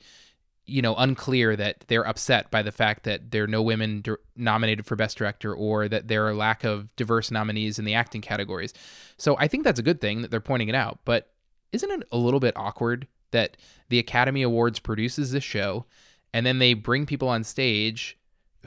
you 0.67 0.81
know 0.81 0.95
unclear 0.95 1.55
that 1.55 1.85
they're 1.87 2.07
upset 2.07 2.49
by 2.51 2.61
the 2.61 2.71
fact 2.71 3.03
that 3.03 3.31
there 3.31 3.43
are 3.43 3.47
no 3.47 3.61
women 3.61 4.01
dir- 4.01 4.19
nominated 4.35 4.85
for 4.85 4.95
best 4.95 5.17
director 5.17 5.53
or 5.53 5.87
that 5.87 6.07
there 6.07 6.27
are 6.27 6.33
lack 6.33 6.63
of 6.63 6.95
diverse 6.95 7.31
nominees 7.31 7.79
in 7.79 7.85
the 7.85 7.93
acting 7.93 8.21
categories. 8.21 8.73
So 9.17 9.35
I 9.39 9.47
think 9.47 9.63
that's 9.63 9.79
a 9.79 9.83
good 9.83 10.01
thing 10.01 10.21
that 10.21 10.31
they're 10.31 10.39
pointing 10.39 10.69
it 10.69 10.75
out, 10.75 10.99
but 11.05 11.31
isn't 11.71 11.91
it 11.91 12.07
a 12.11 12.17
little 12.17 12.39
bit 12.39 12.55
awkward 12.57 13.07
that 13.31 13.57
the 13.89 13.99
Academy 13.99 14.41
Awards 14.41 14.79
produces 14.79 15.31
this 15.31 15.43
show 15.43 15.85
and 16.33 16.45
then 16.45 16.59
they 16.59 16.73
bring 16.73 17.05
people 17.05 17.29
on 17.29 17.43
stage 17.43 18.17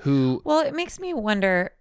who 0.00 0.40
Well, 0.44 0.60
it 0.60 0.74
makes 0.74 1.00
me 1.00 1.12
wonder 1.14 1.72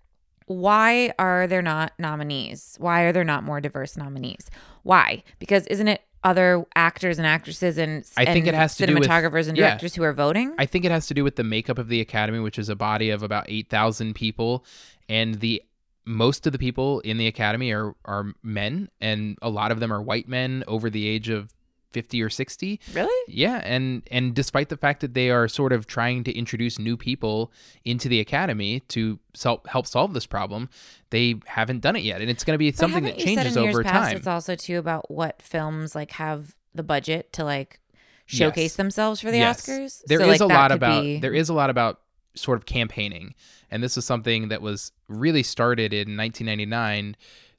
why 0.48 1.14
are 1.20 1.46
there 1.46 1.62
not 1.62 1.92
nominees? 2.00 2.78
Why 2.80 3.02
are 3.02 3.12
there 3.12 3.26
not 3.26 3.44
more 3.44 3.60
diverse 3.60 3.98
nominees? 3.98 4.50
Why? 4.84 5.24
Because 5.40 5.68
isn't 5.68 5.90
it 5.90 6.02
other 6.24 6.66
actors 6.76 7.18
and 7.18 7.28
actresses 7.28 7.78
and 7.78 8.04
I 8.18 8.26
think 8.26 8.48
and 8.48 8.50
it 8.50 8.56
has 8.56 8.76
to 8.78 8.88
do 8.88 8.96
with- 8.96 9.04
cinematographers 9.04 9.48
and 9.48 9.58
yeah. 9.58 9.70
directors 9.70 9.96
who 9.96 10.04
are 10.04 10.14
voting? 10.14 10.54
I 10.58 10.66
think 10.66 10.86
it 10.86 10.92
has 10.92 11.08
to 11.08 11.14
do 11.14 11.24
with 11.24 11.36
the 11.36 11.44
makeup 11.44 11.78
of 11.78 11.88
the 11.88 12.02
Academy, 12.02 12.40
which 12.40 12.58
is 12.60 12.70
a 12.70 12.76
body 12.76 13.10
of 13.10 13.24
about 13.24 13.46
8,000 13.48 14.14
people. 14.14 14.66
And 15.08 15.36
the 15.36 15.64
most 16.06 16.46
of 16.46 16.54
the 16.54 16.60
people 16.60 17.02
in 17.02 17.18
the 17.18 17.28
Academy 17.28 17.72
are, 17.72 17.94
are 18.06 18.34
men, 18.42 18.90
and 19.02 19.38
a 19.42 19.50
lot 19.50 19.72
of 19.72 19.80
them 19.80 19.92
are 19.92 20.02
white 20.02 20.28
men 20.28 20.64
over 20.68 20.90
the 20.90 21.08
age 21.08 21.30
of 21.30 21.54
50 21.94 22.22
or 22.22 22.30
60. 22.30 22.80
really? 22.94 23.34
Yeah, 23.34 23.62
and 23.64 24.04
and 24.12 24.34
despite 24.36 24.70
the 24.70 24.78
fact 24.78 25.02
that 25.02 25.14
they 25.14 25.30
are 25.30 25.48
sort 25.48 25.72
of 25.74 25.88
trying 25.88 26.24
to 26.26 26.32
introduce 26.38 26.78
new 26.80 26.98
people 26.98 27.52
into 27.86 28.10
the 28.10 28.20
academy 28.20 28.82
to 28.90 29.20
sol- 29.34 29.62
help 29.68 29.88
solve 29.88 30.14
this 30.14 30.26
problem, 30.26 30.70
they 31.10 31.36
haven't 31.46 31.80
done 31.82 31.96
it 31.96 32.04
yet, 32.04 32.22
and 32.22 32.30
it's 32.30 32.44
going 32.44 32.56
to 32.56 32.58
be 32.60 32.70
But 32.72 32.78
something 32.80 33.04
that 33.06 33.18
changes 33.18 33.56
over 33.58 33.84
past 33.84 34.10
time. 34.10 34.18
It's 34.18 34.28
also 34.28 34.56
too 34.56 34.78
about 34.78 35.10
what 35.10 35.42
films 35.42 35.96
like 35.96 36.12
have 36.12 36.56
the 36.76 36.84
budget 36.84 37.32
to 37.34 37.44
like 37.44 37.80
showcase 38.26 38.72
Yes. 38.72 38.76
themselves 38.76 39.22
for 39.22 39.32
the 39.32 39.38
Yes. 39.38 39.62
Oscars. 39.66 40.04
There 40.06 40.20
So, 40.20 40.26
is 40.30 40.40
like, 40.42 40.42
a 40.42 40.54
lot 40.54 40.72
about 40.72 41.04
be- 41.04 41.20
there 41.20 41.34
is 41.34 41.50
a 41.50 41.54
lot 41.54 41.70
about 41.70 42.02
sort 42.36 42.58
of 42.58 42.66
campaigning, 42.66 43.34
and 43.72 43.82
this 43.82 43.98
is 43.98 44.06
something 44.06 44.50
that 44.50 44.62
was 44.62 44.92
really 45.08 45.42
started 45.44 45.94
in 45.94 46.16
1999, 46.18 47.16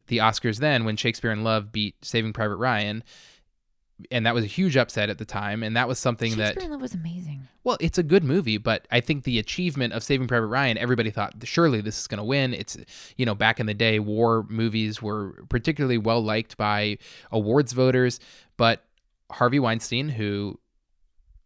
the 0.09 0.19
Oscars 0.19 0.59
then 0.59 0.85
when 0.85 0.97
Shakespeare 0.97 1.33
in 1.33 1.43
Love 1.43 1.73
beat 1.73 1.97
Saving 2.03 2.33
Private 2.33 2.57
Ryan. 2.57 3.03
And 4.13 4.27
that 4.27 4.35
was 4.35 4.45
a 4.45 4.47
huge 4.49 4.77
upset 4.77 5.11
at 5.11 5.19
the 5.19 5.25
time, 5.25 5.65
and 5.65 5.77
that 5.77 5.89
was 5.89 5.99
something 5.99 6.37
that 6.37 6.57
in 6.57 6.71
Love 6.71 6.81
was 6.81 6.95
amazing. 6.95 7.49
Well, 7.65 7.77
it's 7.81 7.99
a 7.99 8.05
good 8.05 8.23
movie, 8.23 8.57
but 8.57 8.87
I 8.93 9.01
think 9.01 9.25
the 9.25 9.41
achievement 9.41 9.93
of 9.93 10.05
Saving 10.05 10.29
Private 10.29 10.47
Ryan, 10.47 10.79
everybody 10.79 11.11
thought 11.11 11.35
surely 11.43 11.81
this 11.81 11.99
is 11.99 12.07
going 12.07 12.19
to 12.19 12.25
win. 12.25 12.55
It's, 12.55 12.77
you 13.17 13.27
know, 13.27 13.35
back 13.35 13.59
in 13.59 13.67
the 13.67 13.75
day, 13.75 13.99
war 13.99 14.47
movies 14.49 15.03
were 15.03 15.33
particularly 15.49 15.99
well 15.99 16.23
liked 16.23 16.57
by 16.57 16.99
awards 17.33 17.73
voters, 17.73 18.21
but 18.57 18.85
Harvey 19.33 19.59
Weinstein, 19.59 20.09
who 20.11 20.61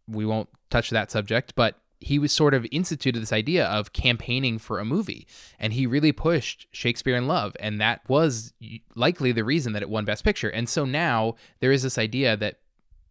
we 0.07 0.25
won't 0.25 0.49
touch 0.69 0.91
that 0.91 1.09
subject, 1.09 1.55
but 1.55 1.79
he 2.03 2.19
was 2.19 2.31
sort 2.31 2.53
of 2.53 2.65
instituted 2.71 3.19
this 3.19 3.33
idea 3.33 3.65
of 3.65 3.93
campaigning 3.93 4.59
for 4.59 4.79
a 4.79 4.85
movie 4.85 5.27
and 5.59 5.73
he 5.73 5.87
really 5.87 6.11
pushed 6.11 6.67
Shakespeare 6.71 7.15
in 7.15 7.27
Love 7.27 7.55
and 7.59 7.79
that 7.79 8.01
was 8.07 8.53
likely 8.95 9.31
the 9.31 9.43
reason 9.43 9.73
that 9.73 9.81
it 9.81 9.89
won 9.89 10.05
best 10.05 10.23
picture. 10.23 10.49
And 10.49 10.67
so 10.67 10.85
now 10.85 11.35
there 11.59 11.71
is 11.71 11.83
this 11.83 11.97
idea 11.97 12.35
that 12.37 12.59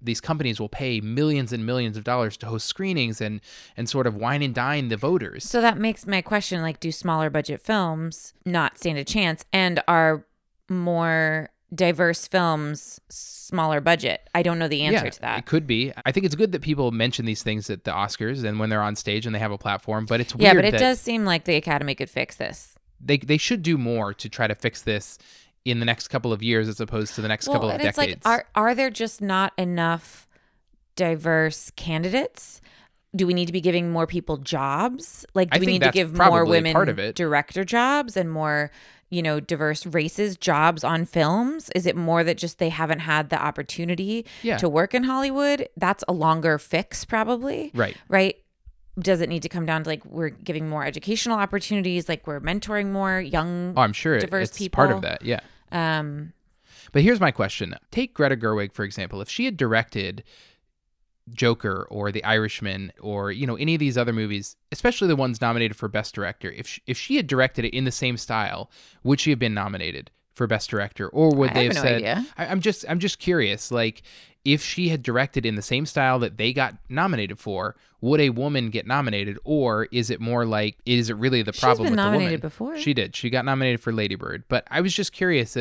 these 0.05 0.21
companies 0.21 0.61
will 0.61 0.69
pay 0.69 1.01
millions 1.01 1.53
and 1.53 1.65
millions 1.65 1.97
of 1.97 2.05
dollars 2.05 2.37
to 2.37 2.47
host 2.47 2.67
screenings 2.67 3.21
and 3.21 3.41
and 3.77 3.89
sort 3.89 4.07
of 4.07 4.15
wine 4.15 4.43
and 4.43 4.55
dine 4.55 4.89
the 4.89 4.97
voters. 4.97 5.45
So 5.45 5.61
that 5.61 5.79
makes 5.79 6.07
my 6.07 6.23
question 6.23 6.61
like 6.61 6.81
do 6.81 6.93
smaller 6.93 7.31
budget 7.31 7.63
films 7.63 8.35
not 8.45 8.79
stand 8.79 8.99
a 8.99 9.05
chance 9.05 9.45
and 9.53 9.83
are 9.87 10.27
more 10.69 11.51
diverse 11.75 12.27
films 12.27 13.01
smaller 13.09 13.81
budget? 13.81 14.29
I 14.35 14.43
don't 14.43 14.59
know 14.59 14.69
the 14.69 14.83
answer 14.83 15.05
yeah, 15.05 15.11
to 15.11 15.21
that. 15.21 15.39
It 15.41 15.47
could 15.47 15.67
be. 15.67 15.93
I 16.05 16.13
think 16.13 16.27
it's 16.27 16.35
good 16.35 16.53
that 16.53 16.63
people 16.63 16.91
mention 16.91 17.25
these 17.25 17.43
things 17.43 17.71
at 17.71 17.85
the 17.85 17.91
Oscars 17.91 18.45
and 18.45 18.59
when 18.59 18.69
they're 18.69 18.83
on 18.83 18.97
stage 18.97 19.27
and 19.27 19.35
they 19.35 19.39
have 19.39 19.53
a 19.53 19.59
platform, 19.59 20.07
but 20.07 20.21
it's 20.21 20.35
weird 20.35 20.43
yeah, 20.43 20.55
but 20.55 20.65
it 20.65 20.79
does 20.79 21.01
seem 21.01 21.25
like 21.25 21.45
the 21.45 21.57
Academy 21.57 21.95
could 21.95 22.11
fix 22.11 22.37
this. 22.37 22.75
they 23.01 23.19
they 23.19 23.39
should 23.39 23.63
do 23.63 23.77
more 23.79 24.15
to 24.15 24.29
try 24.29 24.47
to 24.47 24.55
fix 24.55 24.83
this 24.83 25.19
in 25.65 25.79
the 25.79 25.87
next 25.87 26.09
couple 26.09 26.33
of 26.33 26.43
years 26.43 26.69
as 26.69 26.81
opposed 26.81 27.15
to 27.15 27.21
the 27.21 27.29
next 27.29 27.47
couple 27.47 27.71
of 27.71 27.81
decades. 27.81 27.97
like, 27.97 28.19
are 28.25 28.47
are 28.55 28.75
there 28.75 28.91
just 28.91 29.21
not 29.21 29.53
enough 29.57 30.27
diverse 30.97 31.71
candidates? 31.77 32.61
Do 33.15 33.27
we 33.27 33.35
need 33.35 33.47
to 33.47 33.53
be 33.53 33.61
giving 33.61 33.91
more 33.91 34.07
people 34.07 34.39
jobs? 34.39 35.27
Like, 35.35 35.51
do 35.51 35.57
I 35.57 35.61
we 35.61 35.67
need 35.67 35.83
to 35.83 35.91
give 35.91 36.17
more 36.17 36.45
women 36.47 36.73
part 36.73 36.89
of 36.89 36.99
it. 36.99 37.15
director 37.15 37.63
jobs 37.65 38.17
and 38.17 38.31
more, 38.33 38.71
you 39.11 39.21
know, 39.23 39.39
diverse 39.39 39.85
races 39.85 40.37
jobs 40.39 40.83
on 40.83 41.05
films? 41.05 41.69
Is 41.75 41.85
it 41.87 41.95
more 41.95 42.25
that 42.25 42.39
just 42.39 42.59
they 42.59 42.71
haven't 42.71 43.01
had 43.01 43.29
the 43.29 43.41
opportunity 43.41 44.25
Yeah. 44.43 44.57
to 44.59 44.69
work 44.69 44.95
in 44.95 45.03
Hollywood? 45.05 45.69
That's 45.77 46.03
a 46.09 46.13
longer 46.15 46.59
fix, 46.59 47.05
probably. 47.05 47.71
right. 47.75 47.97
Right. 48.09 48.37
Does 48.99 49.21
it 49.23 49.29
need 49.31 49.43
to 49.43 49.49
come 49.49 49.65
down 49.67 49.85
to 49.85 49.89
like 49.91 50.05
we're 50.05 50.29
giving 50.31 50.69
more 50.69 50.85
educational 50.85 51.39
opportunities, 51.39 52.09
like 52.09 52.27
we're 52.27 52.41
mentoring 52.41 52.93
more 52.93 53.21
young? 53.21 53.75
Oh, 53.77 53.81
I'm 53.83 53.93
sure 53.95 54.19
diverse 54.19 54.51
it's 54.59 54.69
part 54.69 54.91
of 54.91 55.01
that. 55.03 55.23
Yeah. 55.25 55.41
Um, 55.71 56.33
But 56.93 57.01
here's 57.03 57.21
my 57.21 57.31
question. 57.31 57.75
Take 57.91 58.13
Greta 58.13 58.37
Gerwig, 58.37 58.73
for 58.75 58.85
example. 58.85 59.21
If 59.23 59.31
she 59.31 59.47
had 59.47 59.57
directed 59.57 60.25
Joker 61.35 61.87
or 61.91 62.11
The 62.13 62.25
Irishman 62.25 62.93
or 63.01 63.31
you 63.31 63.47
know 63.47 63.57
any 63.57 63.75
of 63.75 63.81
these 63.81 63.97
other 63.99 64.13
movies, 64.13 64.57
especially 64.73 65.09
the 65.09 65.17
ones 65.17 65.41
nominated 65.41 65.77
for 65.77 65.89
Best 65.89 66.15
Director, 66.15 66.51
if 66.51 66.67
she, 66.67 66.83
if 66.87 66.99
she 66.99 67.17
had 67.17 67.27
directed 67.27 67.65
it 67.65 67.75
in 67.75 67.85
the 67.85 67.93
same 67.93 68.17
style, 68.17 68.71
would 69.05 69.21
she 69.21 69.31
have 69.31 69.39
been 69.39 69.55
nominated 69.55 70.11
for 70.35 70.47
Best 70.47 70.71
Director, 70.71 71.09
or 71.09 71.35
would 71.35 71.51
they 71.55 71.65
have 71.67 71.75
have 71.77 71.85
no 71.85 71.89
said? 71.91 71.95
idea. 71.97 72.27
I, 72.37 72.47
I'm 72.47 72.61
just 72.61 72.85
I'm 72.89 72.99
just 72.99 73.19
curious, 73.19 73.71
like 73.71 74.03
if 74.45 74.61
she 74.65 74.89
had 74.89 75.05
directed 75.05 75.47
in 75.47 75.55
the 75.55 75.63
same 75.63 75.87
style 75.87 76.19
that 76.19 76.37
they 76.37 76.53
got 76.53 76.75
nominated 76.89 77.39
for, 77.39 77.77
would 78.01 78.19
a 78.21 78.31
woman 78.31 78.71
get 78.71 78.85
nominated, 78.87 79.39
or 79.45 79.87
is 79.93 80.11
it 80.11 80.21
more 80.21 80.45
like 80.45 80.77
is 80.85 81.11
it 81.11 81.17
really 81.17 81.43
the 81.43 81.53
She's 81.53 81.61
problem 81.61 81.85
been 81.87 81.93
with 81.93 81.99
the 81.99 82.05
woman? 82.05 82.19
nominated 82.21 82.41
before. 82.41 82.77
She 82.79 82.93
did. 82.95 83.15
She 83.15 83.31
got 83.31 83.45
nominated 83.45 83.81
for 83.81 83.93
Lady 83.93 84.17
Bird, 84.17 84.43
but 84.49 84.67
I 84.71 84.81
was 84.81 84.93
just 84.93 85.13
curious 85.13 85.57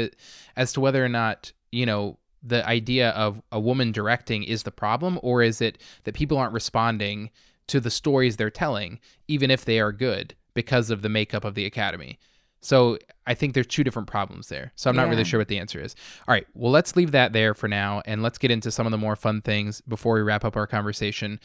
as 0.56 0.74
to 0.74 0.80
whether 0.82 1.06
or 1.06 1.10
not 1.10 1.52
you 1.72 1.86
know 1.86 2.18
the 2.44 2.68
idea 2.68 3.10
of 3.12 3.42
a 3.52 3.60
woman 3.60 3.92
directing 3.92 4.44
is 4.44 4.64
the 4.64 4.72
problem, 4.72 5.20
or 5.22 5.44
is 5.44 5.62
it 5.62 5.78
that 6.04 6.16
people 6.16 6.38
aren't 6.38 6.54
responding 6.54 7.30
to 7.68 7.80
the 7.80 7.92
stories 7.92 8.38
they're 8.38 8.50
telling, 8.50 9.00
even 9.28 9.52
if 9.52 9.64
they 9.64 9.80
are 9.80 9.92
good, 9.92 10.36
because 10.54 10.90
of 10.90 11.02
the 11.02 11.10
makeup 11.10 11.46
of 11.46 11.56
the 11.56 11.66
Academy. 11.66 12.20
So 12.60 13.00
I 13.26 13.34
think 13.34 13.54
there's 13.54 13.68
two 13.68 13.84
different 13.84 14.08
problems 14.08 14.50
there. 14.50 14.72
So 14.76 14.90
I'm 14.90 14.96
not 14.96 15.10
really 15.10 15.24
sure 15.24 15.40
what 15.40 15.48
the 15.48 15.58
answer 15.58 15.80
is. 15.80 15.96
All 16.28 16.34
right, 16.34 16.46
well 16.54 16.72
let's 16.72 16.96
leave 16.96 17.12
that 17.12 17.34
there 17.34 17.54
for 17.54 17.68
now, 17.68 18.02
and 18.06 18.22
let's 18.22 18.38
get 18.38 18.52
into 18.52 18.72
some 18.72 18.86
of 18.86 18.92
the 18.92 18.98
more 18.98 19.16
fun 19.16 19.42
things 19.42 19.82
before 19.82 20.16
we 20.16 20.22
wrap 20.22 20.46
up 20.46 20.56
our 20.56 20.68
conversation. 20.68 21.40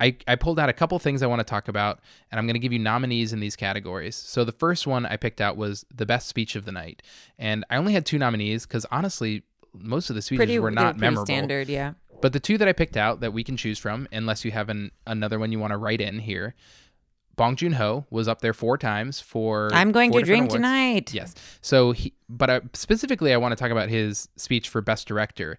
I, 0.00 0.16
I 0.26 0.36
pulled 0.36 0.58
out 0.58 0.70
a 0.70 0.74
couple 0.74 0.98
things 0.98 1.22
I 1.22 1.26
want 1.26 1.40
to 1.40 1.44
talk 1.44 1.68
about, 1.68 2.00
and 2.30 2.38
I'm 2.38 2.46
going 2.46 2.54
to 2.54 2.60
give 2.60 2.72
you 2.72 2.78
nominees 2.78 3.34
in 3.34 3.40
these 3.40 3.54
categories. 3.54 4.16
So 4.16 4.44
the 4.44 4.52
first 4.52 4.86
one 4.86 5.04
I 5.04 5.16
picked 5.16 5.42
out 5.42 5.58
was 5.58 5.84
the 5.94 6.06
best 6.06 6.26
speech 6.26 6.56
of 6.56 6.64
the 6.64 6.72
night, 6.72 7.02
and 7.38 7.64
I 7.70 7.76
only 7.76 7.92
had 7.92 8.06
two 8.06 8.18
nominees 8.18 8.66
because 8.66 8.86
honestly, 8.90 9.44
most 9.72 10.10
of 10.10 10.16
the 10.16 10.22
speeches 10.22 10.38
Pretty, 10.38 10.58
were 10.58 10.70
not 10.70 10.96
memorable. 10.96 11.26
standard, 11.26 11.68
yeah. 11.68 11.94
But 12.20 12.32
the 12.32 12.40
two 12.40 12.58
that 12.58 12.68
I 12.68 12.72
picked 12.72 12.96
out 12.96 13.20
that 13.20 13.32
we 13.32 13.42
can 13.44 13.56
choose 13.56 13.78
from, 13.78 14.06
unless 14.12 14.44
you 14.44 14.50
have 14.50 14.68
an, 14.68 14.90
another 15.06 15.38
one 15.38 15.52
you 15.52 15.58
want 15.58 15.72
to 15.72 15.78
write 15.78 16.00
in 16.00 16.18
here, 16.18 16.54
Bong 17.36 17.56
Joon 17.56 17.72
Ho 17.72 18.04
was 18.10 18.28
up 18.28 18.42
there 18.42 18.52
four 18.52 18.76
times 18.76 19.20
for. 19.20 19.70
I'm 19.72 19.92
going 19.92 20.12
to 20.12 20.20
drink 20.22 20.42
awards. 20.50 20.54
tonight. 20.54 21.14
Yes. 21.14 21.34
So, 21.62 21.92
he, 21.92 22.12
but 22.28 22.50
I, 22.50 22.60
specifically, 22.74 23.32
I 23.32 23.38
want 23.38 23.52
to 23.52 23.56
talk 23.56 23.70
about 23.70 23.88
his 23.88 24.28
speech 24.36 24.68
for 24.68 24.82
Best 24.82 25.08
Director. 25.08 25.58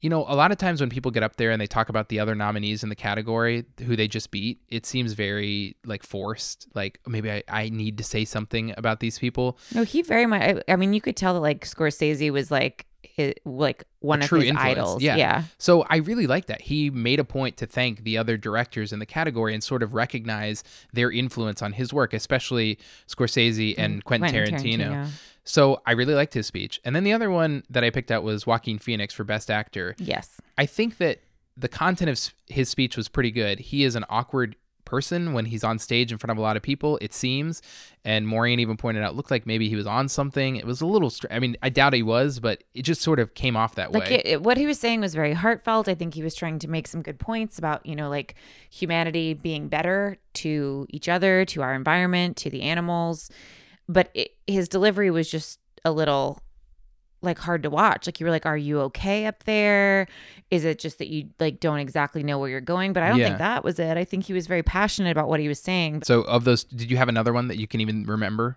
You 0.00 0.10
know, 0.10 0.24
a 0.28 0.36
lot 0.36 0.52
of 0.52 0.58
times 0.58 0.80
when 0.80 0.90
people 0.90 1.10
get 1.10 1.24
up 1.24 1.34
there 1.36 1.50
and 1.50 1.60
they 1.60 1.66
talk 1.66 1.88
about 1.88 2.10
the 2.10 2.20
other 2.20 2.36
nominees 2.36 2.84
in 2.84 2.90
the 2.90 2.94
category 2.94 3.64
who 3.84 3.96
they 3.96 4.06
just 4.06 4.30
beat, 4.30 4.60
it 4.68 4.86
seems 4.86 5.14
very 5.14 5.74
like 5.84 6.04
forced. 6.04 6.68
Like 6.74 7.00
oh, 7.06 7.10
maybe 7.10 7.32
I, 7.32 7.42
I 7.48 7.70
need 7.70 7.98
to 7.98 8.04
say 8.04 8.24
something 8.24 8.72
about 8.76 9.00
these 9.00 9.18
people. 9.18 9.58
No, 9.74 9.82
he 9.82 10.02
very 10.02 10.26
much. 10.26 10.42
I, 10.42 10.62
I 10.72 10.76
mean, 10.76 10.92
you 10.92 11.00
could 11.00 11.16
tell 11.16 11.34
that 11.34 11.40
like 11.40 11.64
Scorsese 11.64 12.30
was 12.30 12.52
like 12.52 12.86
like 13.44 13.84
one 14.00 14.22
of 14.22 14.30
his 14.30 14.44
influence, 14.44 14.78
idols. 14.78 15.02
yeah. 15.02 15.16
yeah. 15.16 15.42
So 15.58 15.86
I 15.88 15.96
really 15.96 16.26
like 16.26 16.46
that. 16.46 16.60
He 16.62 16.90
made 16.90 17.18
a 17.18 17.24
point 17.24 17.56
to 17.58 17.66
thank 17.66 18.04
the 18.04 18.18
other 18.18 18.36
directors 18.36 18.92
in 18.92 18.98
the 18.98 19.06
category 19.06 19.54
and 19.54 19.62
sort 19.62 19.82
of 19.82 19.94
recognize 19.94 20.62
their 20.92 21.10
influence 21.10 21.62
on 21.62 21.72
his 21.72 21.92
work, 21.92 22.12
especially 22.12 22.78
Scorsese 23.08 23.74
mm, 23.74 23.78
and 23.78 24.04
Quentin, 24.04 24.30
Tarantino. 24.30 25.08
So 25.44 25.80
I 25.86 25.92
really 25.92 26.14
liked 26.14 26.34
his 26.34 26.46
speech. 26.46 26.80
And 26.84 26.94
then 26.94 27.04
the 27.04 27.12
other 27.12 27.30
one 27.30 27.62
that 27.70 27.84
I 27.84 27.90
picked 27.90 28.10
out 28.10 28.22
was 28.22 28.46
Joaquin 28.46 28.78
Phoenix 28.78 29.14
for 29.14 29.24
Best 29.24 29.50
Actor. 29.50 29.94
Yes. 29.98 30.40
I 30.58 30.66
think 30.66 30.98
that 30.98 31.20
the 31.56 31.68
content 31.68 32.10
of 32.10 32.34
his 32.52 32.68
speech 32.68 32.96
was 32.96 33.08
pretty 33.08 33.30
good. 33.30 33.60
He 33.60 33.84
is 33.84 33.94
an 33.94 34.04
awkward 34.10 34.56
person 34.86 35.34
when 35.34 35.44
he's 35.44 35.62
on 35.62 35.78
stage 35.78 36.10
in 36.10 36.16
front 36.18 36.30
of 36.30 36.38
a 36.38 36.40
lot 36.40 36.56
of 36.56 36.62
people, 36.62 36.98
it 37.02 37.12
seems. 37.12 37.60
And 38.04 38.26
Maureen 38.26 38.60
even 38.60 38.76
pointed 38.78 39.02
out, 39.02 39.14
looked 39.16 39.30
like 39.30 39.46
maybe 39.46 39.68
he 39.68 39.76
was 39.76 39.86
on 39.86 40.08
something. 40.08 40.56
It 40.56 40.64
was 40.64 40.80
a 40.80 40.86
little, 40.86 41.10
str- 41.10 41.26
I 41.30 41.38
mean, 41.40 41.56
I 41.62 41.68
doubt 41.68 41.92
he 41.92 42.02
was, 42.02 42.40
but 42.40 42.64
it 42.72 42.82
just 42.82 43.02
sort 43.02 43.18
of 43.20 43.34
came 43.34 43.56
off 43.56 43.74
that 43.74 43.92
Like 43.92 44.04
way. 44.08 44.14
it, 44.14 44.26
it- 44.26 44.42
what 44.42 44.56
he 44.56 44.64
was 44.64 44.78
saying 44.78 45.00
was 45.00 45.14
very 45.14 45.34
heartfelt. 45.34 45.88
I 45.88 45.94
think 45.94 46.14
he 46.14 46.22
was 46.22 46.34
trying 46.34 46.58
to 46.60 46.68
make 46.68 46.86
some 46.86 47.02
good 47.02 47.18
points 47.18 47.58
about, 47.58 47.84
you 47.84 47.96
know, 47.96 48.08
like 48.08 48.34
humanity 48.70 49.34
being 49.34 49.68
better 49.68 50.16
to 50.34 50.86
each 50.88 51.08
other, 51.08 51.44
to 51.46 51.62
our 51.62 51.74
environment, 51.74 52.36
to 52.38 52.50
the 52.50 52.62
animals. 52.62 53.28
But 53.88 54.10
it, 54.14 54.36
his 54.46 54.68
delivery 54.68 55.10
was 55.10 55.30
just 55.30 55.58
a 55.84 55.92
little 55.92 56.40
like 57.26 57.38
hard 57.38 57.62
to 57.64 57.70
watch. 57.70 58.06
Like 58.06 58.18
you 58.20 58.24
were 58.26 58.30
like, 58.32 58.46
"Are 58.46 58.56
you 58.56 58.80
okay 58.82 59.26
up 59.26 59.44
there? 59.44 60.06
Is 60.50 60.64
it 60.64 60.78
just 60.78 60.98
that 60.98 61.08
you 61.08 61.28
like 61.38 61.60
don't 61.60 61.78
exactly 61.80 62.22
know 62.22 62.38
where 62.38 62.48
you're 62.48 62.60
going?" 62.62 62.92
But 62.94 63.02
I 63.02 63.08
don't 63.10 63.18
Yeah. 63.18 63.26
think 63.28 63.38
that 63.38 63.62
was 63.64 63.78
it. 63.78 63.96
I 63.98 64.04
think 64.04 64.24
he 64.24 64.32
was 64.32 64.46
very 64.46 64.62
passionate 64.62 65.10
about 65.10 65.28
what 65.28 65.40
he 65.40 65.48
was 65.48 65.60
saying. 65.60 66.02
so 66.04 66.22
of 66.22 66.44
those, 66.44 66.64
did 66.64 66.90
you 66.90 66.96
have 66.96 67.08
another 67.08 67.32
one 67.32 67.48
that 67.48 67.58
you 67.58 67.66
can 67.66 67.80
even 67.82 68.04
remember? 68.06 68.56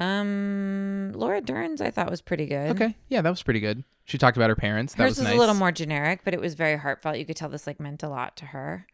Um, 0.00 1.12
Laura 1.14 1.40
Dern's 1.40 1.80
I 1.80 1.90
thought 1.90 2.08
was 2.10 2.20
pretty 2.20 2.46
good. 2.46 2.70
Okay. 2.70 2.94
Yeah, 3.08 3.20
that 3.20 3.30
was 3.30 3.42
pretty 3.42 3.60
good. 3.60 3.82
She 4.04 4.16
talked 4.16 4.36
about 4.36 4.48
her 4.48 4.56
parents. 4.56 4.94
That 4.94 5.02
Hers 5.02 5.10
was 5.12 5.18
was 5.18 5.24
nice. 5.26 5.34
a 5.34 5.38
little 5.38 5.54
more 5.54 5.72
generic, 5.72 6.20
but 6.24 6.34
it 6.34 6.40
was 6.40 6.54
very 6.54 6.76
heartfelt. 6.76 7.18
You 7.18 7.26
could 7.26 7.36
tell 7.36 7.48
this 7.48 7.66
like 7.66 7.80
meant 7.80 8.02
a 8.02 8.08
lot 8.08 8.36
to 8.36 8.46
her. 8.46 8.86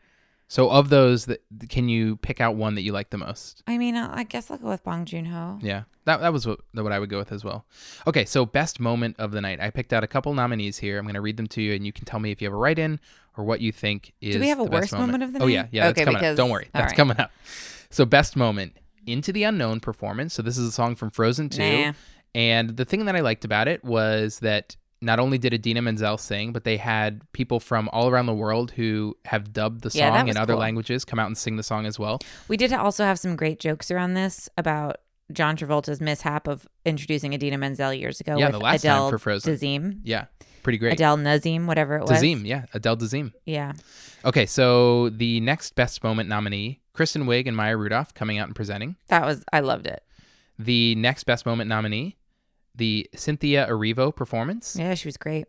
So 0.47 0.71
of 0.71 0.89
those, 0.91 1.25
that 1.27 1.43
can 1.69 1.89
you 1.89 2.17
pick 2.17 2.41
out 2.41 2.55
one 2.55 2.75
that 2.75 2.83
you 2.83 2.93
like 2.93 3.11
the 3.11 3.19
most? 3.19 3.63
I 3.67 3.79
mean, 3.79 3.97
I 3.97 4.25
guess 4.25 4.51
I'll 4.51 4.59
go 4.59 4.69
with 4.69 4.85
Bong 4.85 5.05
Joon 5.05 5.25
Ho. 5.25 5.59
Yeah, 5.63 5.85
that, 6.05 6.21
that 6.21 6.33
was 6.33 6.47
what, 6.47 6.61
what 6.75 6.93
I 6.93 6.99
would 6.99 7.09
go 7.09 7.19
with 7.19 7.33
as 7.33 7.43
well. 7.45 7.65
Okay, 8.07 8.25
so 8.25 8.45
best 8.45 8.79
moment 8.79 9.17
of 9.19 9.33
the 9.33 9.41
night. 9.41 9.59
I 9.61 9.71
picked 9.71 9.93
out 9.93 10.05
a 10.05 10.07
couple 10.07 10.33
nominees 10.35 10.79
here. 10.79 10.99
I'm 10.99 11.05
going 11.05 11.15
to 11.15 11.21
read 11.23 11.39
them 11.39 11.47
to 11.49 11.63
you, 11.63 11.73
and 11.75 11.85
you 11.87 11.93
can 11.93 12.05
tell 12.05 12.21
me 12.21 12.31
if 12.31 12.43
you 12.43 12.47
have 12.47 12.53
a 12.55 12.59
write 12.59 12.79
in 12.79 13.01
or 13.37 13.45
what 13.45 13.61
you 13.61 13.73
think 13.73 14.13
is. 14.21 14.35
Do 14.35 14.41
we 14.41 14.49
have 14.49 14.61
a 14.61 14.65
worst 14.65 14.93
moment 14.93 15.23
of 15.23 15.33
the 15.33 15.39
Oh 15.41 15.47
night? 15.47 15.53
yeah, 15.53 15.67
yeah. 15.73 15.85
That's 15.87 15.99
Okay, 16.01 16.05
coming 16.05 16.25
up. 16.25 16.37
Don't 16.37 16.51
worry, 16.51 16.69
that's 16.73 16.93
right. 16.93 16.97
coming 16.97 17.19
up. 17.19 17.33
So 17.91 18.05
best 18.05 18.37
moment, 18.37 18.77
Into 19.07 19.33
the 19.33 19.45
Unknown 19.45 19.81
performance. 19.81 20.35
So 20.35 20.43
this 20.43 20.59
is 20.59 20.69
a 20.69 20.73
song 20.73 20.95
from 20.95 21.11
Frozen 21.11 21.49
2. 21.51 21.59
Nah. 21.87 21.93
And 22.35 22.77
the 22.77 22.85
thing 22.85 23.05
that 23.07 23.15
I 23.17 23.21
liked 23.21 23.45
about 23.45 23.67
it 23.69 23.85
was 23.85 24.41
that 24.41 24.77
not 25.05 25.21
only 25.21 25.39
did 25.39 25.53
Idina 25.55 25.83
Menzel 25.83 26.19
sing, 26.19 26.53
but 26.53 26.65
they 26.65 26.77
had 26.77 27.21
people 27.33 27.61
from 27.61 27.89
all 27.93 28.09
around 28.09 28.27
the 28.27 28.35
world 28.35 28.71
who 28.73 29.17
have 29.27 29.53
dubbed 29.53 29.83
the 29.83 29.91
Yeah, 29.97 30.17
song 30.19 30.29
in 30.29 30.37
other 30.37 30.55
cool. 30.55 30.61
languages 30.61 31.05
come 31.05 31.19
out 31.19 31.27
and 31.27 31.37
sing 31.39 31.57
the 31.57 31.63
song 31.63 31.87
as 31.87 31.99
well. 31.99 32.21
We 32.49 32.57
did 32.57 32.73
also 32.73 33.05
have 33.05 33.19
some 33.19 33.37
great 33.37 33.61
jokes 33.61 33.91
around 33.91 34.15
this 34.15 34.49
about 34.57 34.97
John 35.33 35.57
Travolta's 35.57 36.01
mishap 36.01 36.47
of 36.49 36.67
introducing 36.85 37.33
Idina 37.33 37.59
Menzel 37.59 37.93
years 37.95 38.21
ago 38.21 38.37
Yeah, 38.37 38.47
with 38.47 38.53
the 38.55 38.59
last 38.61 38.83
time 38.83 39.11
for 39.11 39.19
Frozen. 39.19 39.55
Dazeem. 39.55 40.01
Yeah, 40.05 40.27
pretty 40.63 40.79
great. 40.79 40.95
Adele 40.95 41.17
Nazim, 41.19 41.67
whatever 41.67 41.97
it 41.97 42.03
was. 42.03 42.11
Dazeem, 42.11 42.45
yeah, 42.47 42.65
Adele 42.75 42.97
Dazeem. 42.97 43.33
Yeah. 43.47 43.73
Okay, 44.25 44.47
so 44.47 45.11
the 45.11 45.41
next 45.41 45.75
best 45.75 46.03
moment 46.03 46.29
nominee, 46.29 46.81
Kristen 46.93 47.25
Wiig 47.27 47.47
and 47.47 47.57
Maya 47.57 47.77
Rudolph 47.77 48.15
coming 48.15 48.39
out 48.39 48.47
and 48.49 48.57
presenting. 48.57 48.97
That 49.09 49.25
was 49.25 49.45
I 49.53 49.61
loved 49.61 49.87
it. 49.87 50.03
The 50.59 50.95
next 50.95 51.25
best 51.25 51.47
moment 51.47 51.69
nominee, 51.69 52.17
the 52.75 53.09
Cynthia 53.15 53.67
Erivo 53.69 54.15
performance. 54.15 54.77
Yeah, 54.79 54.95
she 54.95 55.09
was 55.09 55.17
great. 55.17 55.47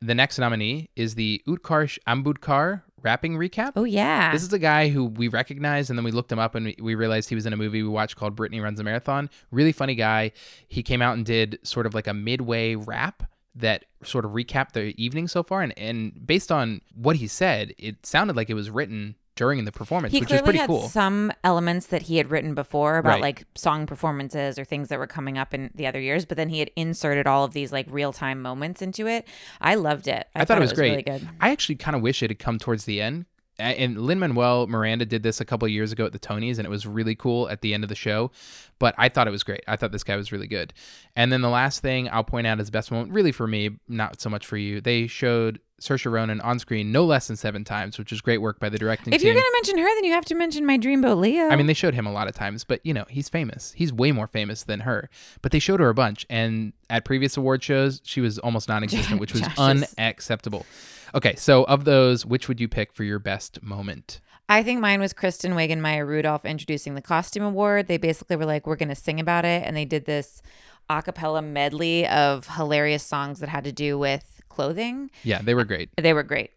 The 0.00 0.14
next 0.14 0.38
nominee 0.38 0.90
is 0.96 1.14
the 1.14 1.42
Utkarsh 1.46 1.98
Ambudkar 2.08 2.82
rapping 3.02 3.36
recap. 3.36 3.72
Oh 3.76 3.84
yeah. 3.84 4.32
This 4.32 4.42
is 4.42 4.52
a 4.52 4.58
guy 4.58 4.88
who 4.88 5.04
we 5.04 5.28
recognized, 5.28 5.90
and 5.90 5.98
then 5.98 6.04
we 6.04 6.10
looked 6.10 6.30
him 6.30 6.38
up 6.38 6.54
and 6.54 6.66
we, 6.66 6.76
we 6.80 6.94
realized 6.94 7.28
he 7.28 7.34
was 7.34 7.46
in 7.46 7.52
a 7.52 7.56
movie 7.56 7.82
we 7.82 7.88
watched 7.88 8.16
called 8.16 8.34
Brittany 8.34 8.60
Runs 8.60 8.80
a 8.80 8.84
Marathon. 8.84 9.30
Really 9.50 9.72
funny 9.72 9.94
guy. 9.94 10.32
He 10.68 10.82
came 10.82 11.02
out 11.02 11.16
and 11.16 11.24
did 11.24 11.58
sort 11.62 11.86
of 11.86 11.94
like 11.94 12.06
a 12.06 12.14
midway 12.14 12.74
rap 12.74 13.22
that 13.54 13.84
sort 14.02 14.24
of 14.24 14.32
recapped 14.32 14.72
the 14.72 14.94
evening 15.02 15.28
so 15.28 15.42
far. 15.42 15.62
And, 15.62 15.76
and 15.78 16.26
based 16.26 16.50
on 16.50 16.80
what 16.94 17.16
he 17.16 17.26
said, 17.26 17.74
it 17.78 18.06
sounded 18.06 18.34
like 18.34 18.50
it 18.50 18.54
was 18.54 18.70
written 18.70 19.16
during 19.34 19.64
the 19.64 19.72
performance, 19.72 20.12
he 20.12 20.20
which 20.20 20.30
was 20.30 20.40
clearly 20.40 20.44
pretty 20.44 20.58
had 20.58 20.66
cool. 20.68 20.88
some 20.88 21.32
elements 21.42 21.86
that 21.86 22.02
he 22.02 22.18
had 22.18 22.30
written 22.30 22.54
before 22.54 22.98
about 22.98 23.12
Right. 23.14 23.22
like 23.22 23.44
song 23.54 23.86
performances 23.86 24.58
or 24.58 24.64
things 24.64 24.88
that 24.88 24.98
were 24.98 25.06
coming 25.06 25.38
up 25.38 25.54
in 25.54 25.70
the 25.74 25.86
other 25.86 26.00
years, 26.00 26.24
but 26.24 26.36
then 26.36 26.48
he 26.50 26.58
had 26.58 26.70
inserted 26.76 27.26
all 27.26 27.44
of 27.44 27.52
these 27.52 27.72
like 27.72 27.86
real 27.90 28.12
time 28.12 28.42
moments 28.42 28.82
into 28.82 29.06
it. 29.06 29.26
I 29.60 29.74
loved 29.76 30.06
it. 30.06 30.28
I, 30.34 30.42
I, 30.42 30.44
thought, 30.44 30.58
it 30.58 30.60
was, 30.60 30.72
great. 30.72 30.90
really 30.90 31.02
good. 31.02 31.28
I 31.40 31.50
actually 31.50 31.76
kind 31.76 31.96
of 31.96 32.02
wish 32.02 32.22
it 32.22 32.30
had 32.30 32.38
come 32.38 32.58
towards 32.58 32.84
the 32.84 33.00
end. 33.00 33.26
And 33.58 34.00
Lin 34.00 34.18
Manuel 34.18 34.66
Miranda 34.66 35.04
did 35.04 35.22
this 35.22 35.40
a 35.40 35.44
couple 35.44 35.66
of 35.66 35.72
years 35.72 35.92
ago 35.92 36.06
at 36.06 36.12
the 36.12 36.18
Tonys, 36.18 36.56
and 36.58 36.66
it 36.66 36.70
was 36.70 36.86
really 36.86 37.14
cool 37.14 37.48
at 37.48 37.60
the 37.60 37.74
end 37.74 37.84
of 37.84 37.88
the 37.88 37.94
show. 37.94 38.30
But 38.78 38.94
I 38.98 39.08
thought 39.08 39.28
it 39.28 39.30
was 39.30 39.44
great. 39.44 39.62
I 39.68 39.76
thought 39.76 39.92
this 39.92 40.02
guy 40.02 40.16
was 40.16 40.32
really 40.32 40.46
good. 40.48 40.72
And 41.14 41.30
then 41.30 41.42
the 41.42 41.50
last 41.50 41.80
thing 41.80 42.08
I'll 42.10 42.24
point 42.24 42.46
out 42.46 42.58
as 42.60 42.70
best 42.70 42.90
moment, 42.90 43.12
really 43.12 43.30
for 43.30 43.46
me, 43.46 43.78
not 43.88 44.20
so 44.20 44.30
much 44.30 44.46
for 44.46 44.56
you. 44.56 44.80
They 44.80 45.06
showed 45.06 45.60
Saoirse 45.82 46.10
Ronan 46.10 46.40
on 46.40 46.58
screen 46.58 46.92
no 46.92 47.04
less 47.04 47.26
than 47.26 47.36
seven 47.36 47.64
times, 47.64 47.98
which 47.98 48.12
is 48.12 48.20
great 48.20 48.38
work 48.38 48.58
by 48.58 48.68
the 48.68 48.78
directing 48.78 49.10
team. 49.10 49.14
If 49.14 49.20
team. 49.20 49.28
you're 49.28 49.34
gonna 49.34 49.52
mention 49.54 49.78
her, 49.78 49.94
then 49.96 50.04
you 50.04 50.12
have 50.12 50.24
to 50.26 50.34
mention 50.34 50.64
my 50.64 50.78
dreamboat 50.78 51.20
Leo. 51.20 51.48
I 51.48 51.56
mean, 51.56 51.66
they 51.66 51.74
showed 51.74 51.94
him 51.94 52.06
a 52.06 52.12
lot 52.12 52.28
of 52.28 52.34
times, 52.34 52.64
but 52.64 52.84
you 52.84 52.94
know, 52.94 53.04
he's 53.08 53.28
famous. 53.28 53.72
He's 53.76 53.92
way 53.92 54.12
more 54.12 54.26
famous 54.26 54.64
than 54.64 54.80
her. 54.80 55.10
But 55.42 55.52
they 55.52 55.58
showed 55.58 55.80
her 55.80 55.88
a 55.88 55.94
bunch, 55.94 56.24
and 56.30 56.72
at 56.88 57.04
previous 57.04 57.36
award 57.36 57.62
shows, 57.62 58.00
she 58.04 58.20
was 58.20 58.38
almost 58.38 58.68
non-existent, 58.68 59.20
which 59.20 59.32
was 59.32 59.42
unacceptable. 59.58 60.66
Okay, 61.14 61.34
so 61.36 61.64
of 61.64 61.84
those, 61.84 62.24
which 62.24 62.48
would 62.48 62.60
you 62.60 62.68
pick 62.68 62.92
for 62.92 63.04
your 63.04 63.18
best 63.18 63.62
moment? 63.62 64.20
I 64.48 64.62
think 64.62 64.80
mine 64.80 65.00
was 65.00 65.12
Kristen 65.12 65.52
Wiig 65.52 65.70
and 65.70 65.80
Maya 65.80 66.04
Rudolph 66.04 66.44
introducing 66.44 66.94
the 66.94 67.02
costume 67.02 67.42
award. 67.42 67.86
They 67.86 67.96
basically 67.96 68.36
were 68.36 68.44
like, 68.44 68.66
we're 68.66 68.76
going 68.76 68.88
to 68.88 68.94
sing 68.94 69.20
about 69.20 69.44
it. 69.44 69.62
And 69.64 69.76
they 69.76 69.84
did 69.84 70.04
this 70.04 70.42
a 70.90 71.02
cappella 71.02 71.42
medley 71.42 72.06
of 72.06 72.48
hilarious 72.48 73.02
songs 73.02 73.40
that 73.40 73.48
had 73.48 73.64
to 73.64 73.72
do 73.72 73.98
with 73.98 74.41
clothing. 74.52 75.10
Yeah, 75.24 75.40
they 75.42 75.54
were 75.54 75.64
great. 75.64 75.90
They 75.96 76.12
were 76.12 76.22
great. 76.22 76.50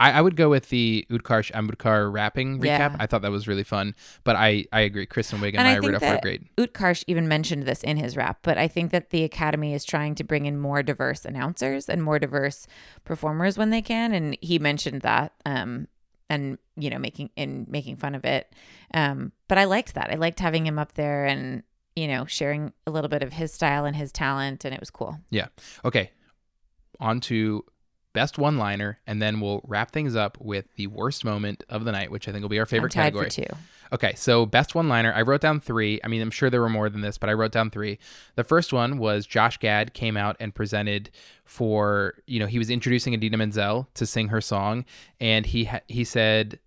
I, 0.00 0.12
I 0.12 0.20
would 0.20 0.36
go 0.36 0.48
with 0.48 0.68
the 0.70 1.06
Utkarsh 1.10 1.52
Ambudkar 1.52 2.12
rapping 2.12 2.58
recap. 2.58 2.64
Yeah. 2.64 2.96
I 2.98 3.06
thought 3.06 3.22
that 3.22 3.30
was 3.30 3.46
really 3.46 3.62
fun. 3.62 3.94
But 4.24 4.36
I, 4.36 4.64
I 4.72 4.80
agree. 4.80 5.06
Kristen 5.06 5.38
Wiig 5.38 5.50
and, 5.50 5.58
And 5.58 5.68
I 5.68 5.78
Maya 5.78 5.80
Rudolph 5.80 6.02
were 6.02 6.18
great. 6.20 6.56
Utkarsh 6.56 7.04
even 7.06 7.28
mentioned 7.28 7.62
this 7.64 7.82
in 7.84 7.96
his 7.96 8.16
rap, 8.16 8.38
but 8.42 8.58
I 8.58 8.66
think 8.68 8.90
that 8.90 9.10
the 9.10 9.22
Academy 9.22 9.74
is 9.74 9.84
trying 9.84 10.14
to 10.16 10.24
bring 10.24 10.46
in 10.46 10.58
more 10.58 10.82
diverse 10.82 11.24
announcers 11.24 11.88
and 11.88 12.02
more 12.02 12.18
diverse 12.18 12.66
performers 13.04 13.56
when 13.56 13.70
they 13.70 13.82
can, 13.82 14.12
and 14.12 14.36
he 14.40 14.58
mentioned 14.58 15.02
that, 15.02 15.32
um, 15.46 15.86
and 16.28 16.58
you 16.76 16.90
know, 16.90 16.98
making 16.98 17.30
in 17.36 17.66
making 17.68 17.96
fun 17.96 18.14
of 18.14 18.24
it. 18.24 18.52
Um, 18.94 19.32
but 19.48 19.58
I 19.58 19.64
liked 19.64 19.94
that. 19.94 20.10
I 20.10 20.16
liked 20.16 20.40
having 20.40 20.66
him 20.66 20.78
up 20.78 20.92
there 20.94 21.26
and 21.26 21.62
you 21.94 22.08
know 22.08 22.24
sharing 22.24 22.72
a 22.86 22.90
little 22.90 23.08
bit 23.08 23.22
of 23.22 23.34
his 23.34 23.52
style 23.52 23.84
and 23.84 23.94
his 23.94 24.10
talent, 24.10 24.64
and 24.64 24.74
it 24.74 24.80
was 24.80 24.90
cool. 24.90 25.20
Yeah. 25.30 25.48
Okay. 25.84 26.10
On 27.02 27.20
to 27.20 27.64
best 28.12 28.38
one 28.38 28.58
liner, 28.58 29.00
and 29.06 29.20
then 29.20 29.40
we'll 29.40 29.62
wrap 29.66 29.90
things 29.90 30.14
up 30.14 30.38
with 30.40 30.66
the 30.76 30.86
worst 30.86 31.24
moment 31.24 31.64
of 31.68 31.84
the 31.84 31.92
night, 31.92 32.10
which 32.10 32.28
I 32.28 32.32
think 32.32 32.42
will 32.42 32.48
be 32.48 32.58
our 32.58 32.66
favorite 32.66 32.96
I'm 32.96 33.04
tied 33.04 33.14
category. 33.14 33.30
for 33.30 33.42
two. 33.42 33.56
Okay, 33.92 34.14
so 34.14 34.46
best 34.46 34.74
one 34.74 34.88
liner. 34.88 35.12
I 35.12 35.22
wrote 35.22 35.40
down 35.40 35.60
three. 35.60 36.00
I 36.02 36.08
mean, 36.08 36.22
I'm 36.22 36.30
sure 36.30 36.48
there 36.48 36.60
were 36.60 36.68
more 36.68 36.88
than 36.88 37.02
this, 37.02 37.18
but 37.18 37.28
I 37.28 37.34
wrote 37.34 37.52
down 37.52 37.70
three. 37.70 37.98
The 38.36 38.44
first 38.44 38.72
one 38.72 38.98
was 38.98 39.26
Josh 39.26 39.58
Gad 39.58 39.92
came 39.92 40.16
out 40.16 40.36
and 40.40 40.54
presented 40.54 41.10
for, 41.44 42.14
you 42.26 42.40
know, 42.40 42.46
he 42.46 42.58
was 42.58 42.70
introducing 42.70 43.12
Idina 43.12 43.36
Menzel 43.36 43.88
to 43.94 44.06
sing 44.06 44.28
her 44.28 44.40
song, 44.40 44.84
and 45.20 45.44
he 45.44 45.64
ha- 45.64 45.82
he 45.88 46.04
said, 46.04 46.58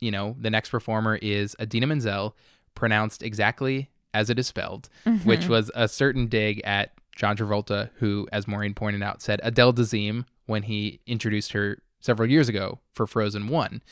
you 0.00 0.10
know, 0.10 0.34
the 0.40 0.50
next 0.50 0.70
performer 0.70 1.16
is 1.16 1.54
Idina 1.60 1.86
Menzel, 1.86 2.36
pronounced 2.74 3.22
exactly 3.22 3.90
as 4.14 4.30
it 4.30 4.38
is 4.38 4.46
spelled, 4.46 4.88
which 5.24 5.40
mm-hmm. 5.40 5.50
was 5.50 5.70
a 5.74 5.86
certain 5.86 6.26
dig 6.26 6.60
at 6.64 6.92
John 7.18 7.36
Travolta, 7.36 7.90
who, 7.96 8.28
as 8.32 8.46
Maureen 8.46 8.74
pointed 8.74 9.02
out, 9.02 9.20
said 9.20 9.40
Adele 9.42 9.72
Dazeem 9.72 10.24
when 10.46 10.62
he 10.62 11.00
introduced 11.04 11.50
her 11.50 11.82
several 11.98 12.30
years 12.30 12.48
ago 12.48 12.78
for 12.94 13.08
Frozen 13.08 13.48
1. 13.48 13.82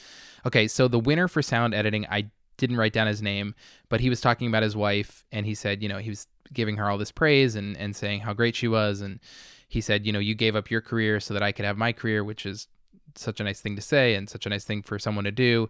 Okay, 0.46 0.68
so 0.68 0.86
the 0.86 1.00
winner 1.00 1.26
for 1.26 1.42
sound 1.42 1.74
editing, 1.74 2.06
I 2.08 2.30
didn't 2.56 2.76
write 2.76 2.92
down 2.92 3.08
his 3.08 3.20
name, 3.20 3.56
but 3.88 4.00
he 4.00 4.08
was 4.08 4.20
talking 4.20 4.46
about 4.46 4.62
his 4.62 4.76
wife 4.76 5.24
and 5.32 5.44
he 5.44 5.56
said, 5.56 5.82
you 5.82 5.88
know, 5.88 5.98
he 5.98 6.08
was 6.08 6.28
giving 6.52 6.76
her 6.76 6.88
all 6.88 6.98
this 6.98 7.10
praise 7.10 7.56
and, 7.56 7.76
and 7.76 7.96
saying 7.96 8.20
how 8.20 8.32
great 8.32 8.54
she 8.54 8.68
was. 8.68 9.00
And 9.00 9.18
he 9.68 9.80
said, 9.80 10.06
you 10.06 10.12
know, 10.12 10.20
you 10.20 10.36
gave 10.36 10.54
up 10.54 10.70
your 10.70 10.80
career 10.80 11.18
so 11.18 11.34
that 11.34 11.42
I 11.42 11.50
could 11.50 11.64
have 11.64 11.76
my 11.76 11.92
career, 11.92 12.22
which 12.22 12.46
is 12.46 12.68
such 13.16 13.40
a 13.40 13.44
nice 13.44 13.60
thing 13.60 13.74
to 13.74 13.82
say 13.82 14.14
and 14.14 14.30
such 14.30 14.46
a 14.46 14.50
nice 14.50 14.64
thing 14.64 14.82
for 14.82 15.00
someone 15.00 15.24
to 15.24 15.32
do. 15.32 15.68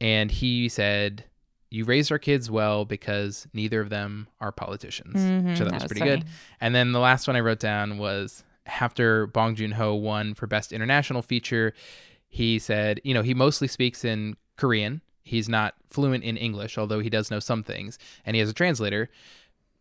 And 0.00 0.30
he 0.30 0.70
said, 0.70 1.24
you 1.70 1.84
raised 1.84 2.10
our 2.10 2.18
kids 2.18 2.50
well 2.50 2.84
because 2.84 3.46
neither 3.52 3.80
of 3.80 3.90
them 3.90 4.28
are 4.40 4.52
politicians. 4.52 5.16
Mhm, 5.16 5.56
so 5.56 5.64
that, 5.64 5.70
that 5.70 5.74
was, 5.74 5.82
was 5.82 5.88
pretty 5.88 6.00
funny. 6.00 6.16
good. 6.22 6.24
And 6.60 6.74
then 6.74 6.92
the 6.92 7.00
last 7.00 7.26
one 7.26 7.36
I 7.36 7.40
wrote 7.40 7.60
down 7.60 7.98
was 7.98 8.42
after 8.66 9.26
Bong 9.26 9.54
Joon 9.54 9.72
Ho 9.72 9.94
won 9.94 10.34
for 10.34 10.46
Best 10.46 10.72
International 10.72 11.22
Feature, 11.22 11.74
he 12.28 12.58
said, 12.58 13.00
you 13.04 13.14
know, 13.14 13.22
he 13.22 13.34
mostly 13.34 13.68
speaks 13.68 14.04
in 14.04 14.36
Korean. 14.56 15.00
He's 15.22 15.48
not 15.48 15.74
fluent 15.88 16.24
in 16.24 16.36
English, 16.36 16.78
although 16.78 17.00
he 17.00 17.10
does 17.10 17.30
know 17.30 17.40
some 17.40 17.62
things, 17.62 17.98
and 18.24 18.34
he 18.34 18.40
has 18.40 18.48
a 18.48 18.54
translator. 18.54 19.10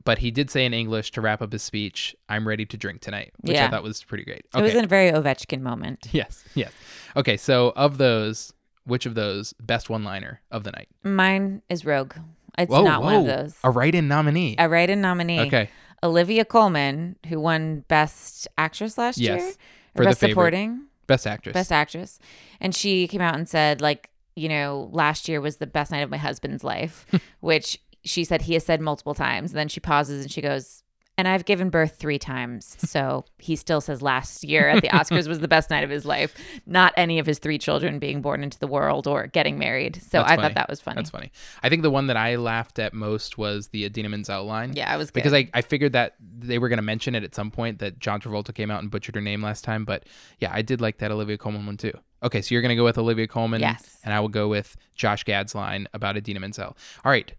But 0.04 0.20
he 0.20 0.32
did 0.32 0.50
say 0.50 0.66
in 0.66 0.74
English 0.74 1.12
to 1.12 1.22
wrap 1.22 1.42
up 1.42 1.52
his 1.52 1.64
speech, 1.64 2.16
"I'm 2.30 2.48
ready 2.48 2.66
to 2.66 2.78
drink 2.78 3.02
tonight," 3.02 3.34
which 3.42 3.58
I 3.58 3.70
thought 3.70 3.84
was 3.84 4.04
pretty 4.04 4.24
great. 4.24 4.46
It 4.56 4.62
was 4.62 4.76
a 4.76 4.88
very 4.88 5.12
Ovechkin 5.12 5.60
moment. 5.62 6.08
yes, 6.14 6.46
yes. 6.56 6.72
Okay, 7.18 7.36
so 7.36 7.74
of 7.76 7.98
those, 7.98 8.54
which 8.88 9.06
of 9.06 9.16
those 9.16 9.54
best 9.60 9.90
one-liner 9.90 10.42
of 10.52 10.64
the 10.64 10.72
night? 10.72 10.88
Mine 11.04 11.62
is 11.70 11.86
Rogue. 11.86 12.14
It's 12.58 12.72
Whoa, 12.72 12.84
not 12.84 13.04
one 13.04 13.16
of 13.16 13.26
those. 13.26 13.56
A 13.64 13.70
write-in 13.70 14.08
nominee. 14.08 14.56
A 14.58 14.68
write-in 14.68 15.00
nominee. 15.02 15.42
okay, 15.42 15.70
Olivia 16.04 16.44
Colman, 16.46 17.16
who 17.28 17.40
won 17.40 17.82
Best 17.88 18.48
Actress 18.58 18.98
last 18.98 19.18
Yes, 19.20 19.42
year, 19.42 19.52
for 19.96 20.02
or 20.02 20.06
the 20.06 20.10
Best 20.10 20.20
favorite. 20.22 20.32
Supporting, 20.34 20.82
best 21.06 21.28
actress. 21.28 21.54
Best 21.54 21.72
Actress, 21.72 22.20
and 22.60 22.74
she 22.76 23.08
came 23.08 23.22
out 23.22 23.36
and 23.36 23.48
said, 23.48 23.82
like, 23.82 24.10
you 24.36 24.50
know, 24.50 24.90
last 24.92 25.28
year 25.28 25.40
was 25.42 25.58
the 25.58 25.68
best 25.68 25.92
night 25.92 26.02
of 26.02 26.10
my 26.10 26.18
husband's 26.18 26.64
life, 26.64 27.06
which 27.42 27.80
she 28.04 28.24
said 28.24 28.44
he 28.44 28.54
has 28.54 28.64
said 28.66 28.80
multiple 28.82 29.14
times. 29.16 29.52
And 29.52 29.58
then 29.60 29.68
she 29.68 29.80
pauses 29.80 30.22
and 30.24 30.32
she 30.32 30.42
goes, 30.42 30.84
and 31.18 31.28
I've 31.28 31.46
given 31.46 31.70
birth 31.70 31.96
three 31.98 32.20
times. 32.20 32.78
So 32.80 33.26
he 33.40 33.56
still 33.56 33.82
says 33.82 34.02
last 34.02 34.44
year 34.44 34.70
at 34.70 34.82
the 34.84 34.90
Oscars 34.90 35.28
was 35.28 35.40
the 35.40 35.48
best 35.48 35.70
night 35.70 35.84
of 35.84 35.90
his 35.90 36.06
life, 36.06 36.36
not 36.68 36.94
any 36.96 37.18
of 37.18 37.26
his 37.26 37.40
three 37.40 37.58
children 37.58 37.98
being 37.98 38.22
born 38.22 38.44
into 38.44 38.60
the 38.60 38.68
world 38.68 39.08
or 39.08 39.28
getting 39.28 39.58
married. 39.58 39.96
So 39.96 40.20
That's 40.20 40.32
I 40.32 40.36
funny. 40.36 40.42
thought 40.44 40.56
that 40.56 40.70
was 40.70 40.80
funny. 40.80 40.96
That's 40.98 41.10
funny. 41.10 41.32
I 41.64 41.70
think 41.70 41.82
the 41.82 41.90
one 41.90 42.08
that 42.08 42.18
I 42.18 42.36
laughed 42.36 42.78
at 42.78 42.94
most 42.94 43.38
was 43.38 43.70
the 43.70 43.86
Idina 43.86 44.10
Menzel 44.10 44.46
line. 44.46 44.74
Yeah, 44.76 44.94
I 44.94 44.98
was 44.98 45.10
good. 45.10 45.16
because 45.16 45.34
I, 45.34 45.50
I 45.54 45.62
figured 45.62 45.94
that 45.94 46.16
they 46.20 46.60
were 46.60 46.70
going 46.70 46.78
to 46.78 46.84
mention 46.84 47.16
it 47.16 47.24
at 47.24 47.34
some 47.34 47.50
point 47.50 47.80
that 47.80 47.98
John 48.00 48.22
Travolta 48.22 48.54
came 48.54 48.70
out 48.70 48.82
and 48.82 48.92
butchered 48.92 49.16
her 49.16 49.22
name 49.22 49.42
last 49.42 49.64
time. 49.64 49.86
But 49.86 50.06
yeah, 50.40 50.52
I 50.54 50.62
did 50.62 50.82
like 50.82 51.00
that 51.00 51.12
Olivia 51.12 51.38
Colman 51.38 51.66
one 51.66 51.78
too. 51.78 51.94
Okay, 52.22 52.42
so 52.42 52.54
you're 52.54 52.62
going 52.62 52.70
to 52.70 52.76
go 52.76 52.84
with 52.84 52.98
Olivia 52.98 53.28
Colman. 53.28 53.62
Yes. 53.62 53.98
And 54.04 54.14
I 54.14 54.20
will 54.20 54.28
go 54.28 54.48
with 54.48 54.76
Josh 54.96 55.24
Gad's 55.24 55.56
line 55.56 55.88
about 55.94 56.16
Idina 56.16 56.40
Menzel. 56.40 56.78
All 57.04 57.12
right, 57.12 57.34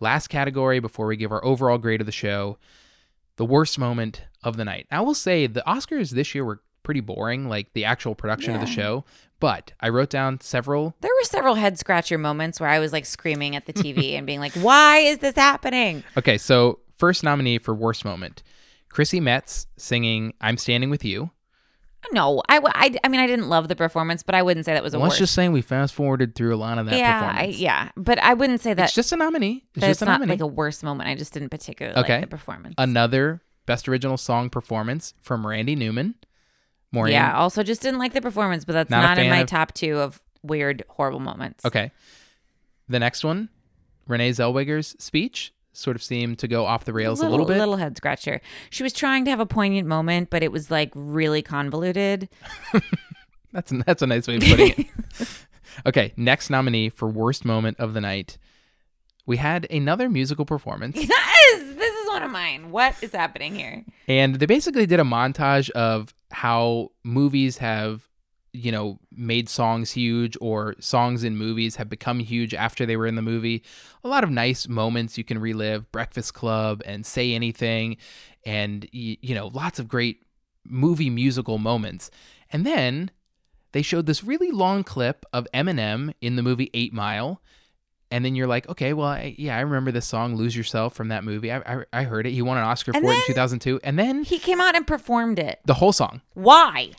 last 0.00 0.28
category 0.28 0.80
before 0.80 1.06
we 1.06 1.16
give 1.16 1.30
our 1.30 1.44
overall 1.44 1.78
grade 1.78 2.00
of 2.00 2.06
the 2.06 2.12
show 2.12 2.58
the 3.40 3.46
worst 3.46 3.78
moment 3.78 4.24
of 4.44 4.58
the 4.58 4.66
night. 4.66 4.86
I 4.90 5.00
will 5.00 5.14
say 5.14 5.46
the 5.46 5.62
Oscars 5.66 6.10
this 6.10 6.34
year 6.34 6.44
were 6.44 6.60
pretty 6.82 7.00
boring, 7.00 7.48
like 7.48 7.72
the 7.72 7.86
actual 7.86 8.14
production 8.14 8.54
of 8.54 8.60
the 8.60 8.66
show. 8.66 9.06
But 9.40 9.72
I 9.80 9.88
wrote 9.88 10.10
down 10.10 10.42
several 10.42 10.94
There 11.00 11.10
were 11.10 11.24
several 11.24 11.54
head 11.54 11.78
scratcher 11.78 12.18
moments 12.18 12.60
where 12.60 12.68
I 12.68 12.80
was 12.80 12.92
like 12.92 13.06
screaming 13.06 13.56
at 13.56 13.64
the 13.64 13.72
TV 13.72 14.12
and 14.18 14.26
being 14.26 14.40
like, 14.40 14.52
"Why 14.52 14.98
is 14.98 15.20
this 15.20 15.36
happening?" 15.36 16.04
Okay, 16.18 16.36
so 16.36 16.80
first 16.98 17.24
nominee 17.24 17.56
for 17.56 17.74
worst 17.74 18.04
moment, 18.04 18.42
Chrissy 18.90 19.20
Metz 19.20 19.66
singing 19.78 20.34
"I'm 20.42 20.58
Standing 20.58 20.90
with 20.90 21.02
You." 21.02 21.30
No, 22.12 22.42
I, 22.48 22.60
I, 22.64 22.94
I 23.04 23.08
mean, 23.08 23.20
I 23.20 23.26
didn't 23.26 23.48
love 23.48 23.68
the 23.68 23.76
performance, 23.76 24.22
but 24.22 24.34
I 24.34 24.42
wouldn't 24.42 24.66
say 24.66 24.72
that 24.74 24.82
was 24.82 24.94
a 24.94 24.98
Let's 24.98 25.10
worst. 25.12 25.18
just 25.18 25.34
say 25.34 25.48
we 25.48 25.60
fast 25.62 25.94
forwarded 25.94 26.34
through 26.34 26.54
a 26.54 26.56
lot 26.56 26.78
of 26.78 26.86
that 26.86 26.98
yeah, 26.98 27.34
I, 27.36 27.44
yeah, 27.44 27.90
but 27.96 28.18
I 28.22 28.34
wouldn't 28.34 28.60
say 28.60 28.72
that. 28.74 28.84
It's 28.86 28.94
just 28.94 29.12
a 29.12 29.16
nominee. 29.16 29.64
It's 29.74 29.80
just 29.80 29.90
it's 29.90 30.02
a 30.02 30.06
not 30.06 30.12
nominee. 30.20 30.32
like 30.32 30.40
a 30.40 30.46
worst 30.46 30.82
moment. 30.82 31.08
I 31.10 31.14
just 31.14 31.32
didn't 31.32 31.50
particularly 31.50 31.98
Okay. 32.00 32.14
like 32.14 32.20
the 32.22 32.26
performance. 32.28 32.74
Another 32.78 33.42
best 33.66 33.88
original 33.88 34.16
song 34.16 34.50
performance 34.50 35.14
from 35.20 35.46
Randy 35.46 35.76
Newman. 35.76 36.14
Maureen. 36.92 37.12
yeah, 37.12 37.36
also 37.36 37.62
just 37.62 37.82
didn't 37.82 38.00
like 38.00 38.12
the 38.14 38.20
performance, 38.20 38.64
but 38.64 38.72
that's 38.72 38.90
Not 38.90 39.02
not, 39.02 39.18
in 39.18 39.30
my 39.30 39.38
of- 39.40 39.48
top 39.48 39.72
two 39.74 39.98
of 39.98 40.20
weird, 40.42 40.82
horrible 40.88 41.20
moments. 41.20 41.64
Okay. 41.64 41.92
The 42.88 42.98
next 42.98 43.22
one, 43.22 43.48
Renee 44.08 44.30
Zellweger's 44.30 44.96
speech 44.98 45.52
sort 45.80 45.96
of 45.96 46.02
seemed 46.02 46.38
to 46.40 46.48
go 46.48 46.66
off 46.66 46.84
the 46.84 46.92
rails 46.92 47.20
a 47.20 47.28
little 47.28 47.46
bit. 47.46 47.58
little 47.58 47.76
head 47.76 47.96
scratcher. 47.96 48.40
She 48.70 48.82
was 48.82 48.92
trying 48.92 49.24
to 49.24 49.30
have 49.30 49.40
a 49.40 49.46
poignant 49.46 49.88
moment, 49.88 50.30
but 50.30 50.42
it 50.42 50.52
was 50.52 50.70
like 50.70 50.92
really 50.94 51.42
convoluted. 51.42 52.28
That's 53.52 53.72
that's 53.84 54.00
a 54.00 54.06
nice 54.06 54.28
way 54.28 54.36
of 54.36 54.42
putting 54.42 54.74
it. 54.78 55.46
okay, 55.86 56.12
next 56.16 56.50
nominee 56.50 56.88
for 56.88 57.08
worst 57.08 57.44
moment 57.44 57.80
of 57.80 57.94
the 57.94 58.00
night. 58.00 58.38
We 59.26 59.38
had 59.38 59.66
another 59.70 60.08
musical 60.08 60.44
performance. 60.44 60.96
yes, 61.00 61.62
this 61.76 61.94
is 61.94 62.08
one 62.08 62.22
of 62.22 62.30
mine. 62.30 62.70
What 62.70 62.94
is 63.02 63.12
happening 63.12 63.54
here? 63.56 63.84
And 64.08 64.36
they 64.36 64.46
basically 64.46 64.86
did 64.86 65.00
a 65.00 65.04
montage 65.04 65.70
of 65.70 66.14
how 66.30 66.90
movies 67.02 67.58
have, 67.58 68.08
you 68.52 68.72
know, 68.72 68.98
made 69.12 69.48
songs 69.48 69.92
huge 69.92 70.36
or 70.40 70.74
songs 70.80 71.22
in 71.24 71.36
movies 71.36 71.76
have 71.76 71.88
become 71.88 72.18
huge 72.18 72.52
after 72.54 72.84
they 72.84 72.96
were 72.96 73.06
in 73.06 73.14
the 73.14 73.22
movie. 73.22 73.62
A 74.04 74.08
lot 74.08 74.24
of 74.24 74.30
nice 74.30 74.66
moments 74.68 75.16
you 75.16 75.24
can 75.24 75.38
relive 75.38 75.90
Breakfast 75.92 76.34
Club 76.34 76.82
and 76.84 77.06
Say 77.06 77.34
Anything, 77.34 77.96
and, 78.44 78.88
you 78.92 79.34
know, 79.34 79.48
lots 79.48 79.78
of 79.78 79.86
great 79.88 80.22
movie 80.64 81.10
musical 81.10 81.58
moments. 81.58 82.10
And 82.52 82.66
then 82.66 83.10
they 83.72 83.82
showed 83.82 84.06
this 84.06 84.24
really 84.24 84.50
long 84.50 84.82
clip 84.82 85.24
of 85.32 85.46
Eminem 85.54 86.12
in 86.20 86.36
the 86.36 86.42
movie 86.42 86.70
Eight 86.74 86.92
Mile. 86.92 87.40
And 88.10 88.24
then 88.24 88.34
you're 88.34 88.48
like, 88.48 88.68
okay, 88.68 88.92
well, 88.92 89.06
I, 89.06 89.36
yeah, 89.38 89.56
I 89.56 89.60
remember 89.60 89.92
this 89.92 90.04
song 90.06 90.34
"Lose 90.34 90.56
Yourself" 90.56 90.94
from 90.94 91.08
that 91.08 91.22
movie. 91.22 91.52
I, 91.52 91.58
I, 91.58 91.84
I 91.92 92.02
heard 92.02 92.26
it. 92.26 92.32
He 92.32 92.42
won 92.42 92.58
an 92.58 92.64
Oscar 92.64 92.90
And 92.92 93.04
for 93.04 93.12
it 93.12 93.16
in 93.16 93.22
2002. 93.28 93.78
And 93.84 93.96
then 93.96 94.24
He 94.24 94.40
came 94.40 94.60
out 94.60 94.74
and 94.74 94.84
performed 94.84 95.38
it. 95.38 95.60
the 95.64 95.74
whole 95.74 95.92
song. 95.92 96.20
Why? 96.34 96.90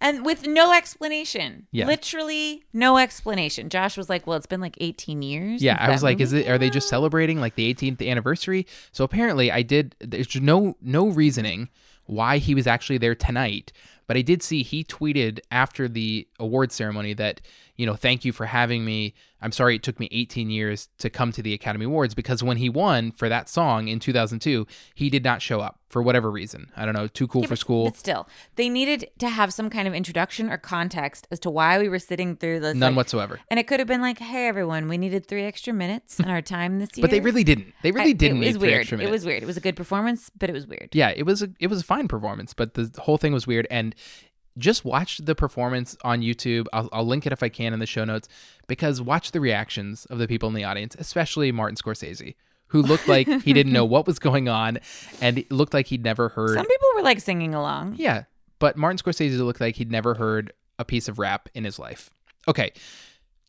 And 0.00 0.24
with 0.24 0.46
no 0.46 0.72
explanation. 0.72 1.66
Yeah. 1.72 1.86
Literally 1.86 2.64
no 2.72 2.98
explanation. 2.98 3.68
Josh 3.68 3.96
was 3.96 4.08
like, 4.08 4.26
Well, 4.26 4.36
it's 4.36 4.46
been 4.46 4.60
like 4.60 4.76
18 4.80 5.22
years. 5.22 5.62
Yeah, 5.62 5.76
I 5.78 5.90
was 5.90 6.02
like, 6.02 6.20
is 6.20 6.32
it? 6.32 6.48
Are 6.48 6.58
they 6.58 6.70
just 6.70 6.88
celebrating 6.88 7.40
like 7.40 7.54
the 7.54 7.72
18th 7.72 8.06
anniversary? 8.06 8.66
So 8.92 9.04
apparently, 9.04 9.50
I 9.50 9.62
did. 9.62 9.96
There's 10.00 10.34
no 10.36 10.76
no 10.80 11.08
reasoning 11.08 11.68
why 12.06 12.38
he 12.38 12.54
was 12.54 12.66
actually 12.66 12.98
there 12.98 13.14
tonight. 13.14 13.72
But 14.06 14.16
I 14.16 14.22
did 14.22 14.42
see 14.42 14.62
he 14.62 14.84
tweeted 14.84 15.40
after 15.50 15.88
the 15.88 16.28
award 16.38 16.70
ceremony 16.72 17.12
that 17.14 17.40
you 17.76 17.86
know, 17.86 17.94
thank 17.94 18.24
you 18.24 18.32
for 18.32 18.46
having 18.46 18.84
me. 18.84 19.14
I'm 19.42 19.52
sorry 19.52 19.76
it 19.76 19.82
took 19.82 20.00
me 20.00 20.08
18 20.12 20.48
years 20.48 20.88
to 20.98 21.10
come 21.10 21.30
to 21.32 21.42
the 21.42 21.52
Academy 21.52 21.84
Awards 21.84 22.14
because 22.14 22.42
when 22.42 22.56
he 22.56 22.70
won 22.70 23.12
for 23.12 23.28
that 23.28 23.50
song 23.50 23.86
in 23.88 24.00
2002, 24.00 24.66
he 24.94 25.10
did 25.10 25.22
not 25.22 25.42
show 25.42 25.60
up 25.60 25.78
for 25.90 26.00
whatever 26.02 26.30
reason. 26.30 26.72
I 26.74 26.86
don't 26.86 26.94
know, 26.94 27.06
too 27.06 27.28
cool 27.28 27.42
Yeah, 27.42 27.48
for 27.48 27.52
but- 27.52 27.58
school. 27.58 27.84
But 27.84 27.96
still, 27.98 28.28
they 28.56 28.70
needed 28.70 29.08
to 29.18 29.28
have 29.28 29.52
some 29.52 29.68
kind 29.68 29.86
of 29.86 29.92
introduction 29.94 30.50
or 30.50 30.56
context 30.56 31.28
as 31.30 31.38
to 31.40 31.50
why 31.50 31.78
we 31.78 31.88
were 31.90 31.98
sitting 31.98 32.34
through 32.36 32.60
this. 32.60 32.74
None 32.74 32.92
like- 32.92 32.96
whatsoever. 32.96 33.38
And 33.50 33.60
it 33.60 33.66
could 33.66 33.78
have 33.78 33.86
been 33.86 34.00
like, 34.00 34.18
hey, 34.18 34.48
everyone, 34.48 34.88
we 34.88 34.96
needed 34.96 35.26
three 35.26 35.44
extra 35.44 35.72
minutes 35.74 36.18
in 36.18 36.30
our 36.30 36.40
time 36.42 36.78
this 36.78 36.88
year. 36.96 37.02
But 37.06 37.10
they 37.10 37.20
really 37.20 37.44
didn't. 37.44 37.74
They 37.82 37.92
really 37.92 38.10
I- 38.10 38.14
didn't 38.14 38.38
It 38.38 38.40
need 38.40 38.46
was 38.46 38.56
three 38.56 38.68
weird. 38.70 38.92
It 39.02 39.10
was 39.10 39.24
weird. 39.26 39.42
It 39.42 39.46
was 39.46 39.58
a 39.58 39.60
good 39.60 39.76
performance, 39.76 40.30
but 40.36 40.48
it 40.48 40.54
was 40.54 40.66
weird. 40.66 40.88
yeah, 40.94 41.10
it 41.14 41.24
was 41.24 41.42
a 41.42 41.50
it 41.60 41.66
was 41.68 41.80
a 41.82 41.84
fine 41.84 42.08
performance, 42.08 42.54
but 42.54 42.72
the 42.74 42.90
whole 43.02 43.18
thing 43.18 43.34
was 43.34 43.46
weird. 43.46 43.66
And 43.70 43.94
just 44.58 44.84
watch 44.84 45.18
the 45.18 45.34
performance 45.34 45.96
on 46.02 46.22
YouTube. 46.22 46.66
I'll, 46.72 46.88
I'll 46.92 47.06
link 47.06 47.26
it 47.26 47.32
if 47.32 47.42
I 47.42 47.48
can 47.48 47.72
in 47.72 47.78
the 47.78 47.86
show 47.86 48.04
notes 48.04 48.28
because 48.66 49.00
watch 49.00 49.32
the 49.32 49.40
reactions 49.40 50.06
of 50.06 50.18
the 50.18 50.28
people 50.28 50.48
in 50.48 50.54
the 50.54 50.64
audience, 50.64 50.96
especially 50.98 51.52
Martin 51.52 51.76
Scorsese, 51.76 52.34
who 52.68 52.82
looked 52.82 53.08
like 53.08 53.28
he 53.42 53.52
didn't 53.52 53.72
know 53.72 53.84
what 53.86 54.06
was 54.06 54.18
going 54.18 54.48
on 54.48 54.78
and 55.20 55.44
looked 55.50 55.74
like 55.74 55.86
he'd 55.86 56.04
never 56.04 56.30
heard. 56.30 56.56
Some 56.56 56.66
people 56.66 56.88
were 56.94 57.02
like 57.02 57.20
singing 57.20 57.54
along. 57.54 57.94
Yeah, 57.98 58.24
but 58.58 58.76
Martin 58.76 58.98
Scorsese 58.98 59.38
looked 59.38 59.60
like 59.60 59.76
he'd 59.76 59.90
never 59.90 60.14
heard 60.14 60.52
a 60.78 60.84
piece 60.84 61.08
of 61.08 61.18
rap 61.18 61.48
in 61.54 61.64
his 61.64 61.78
life. 61.78 62.10
Okay, 62.48 62.72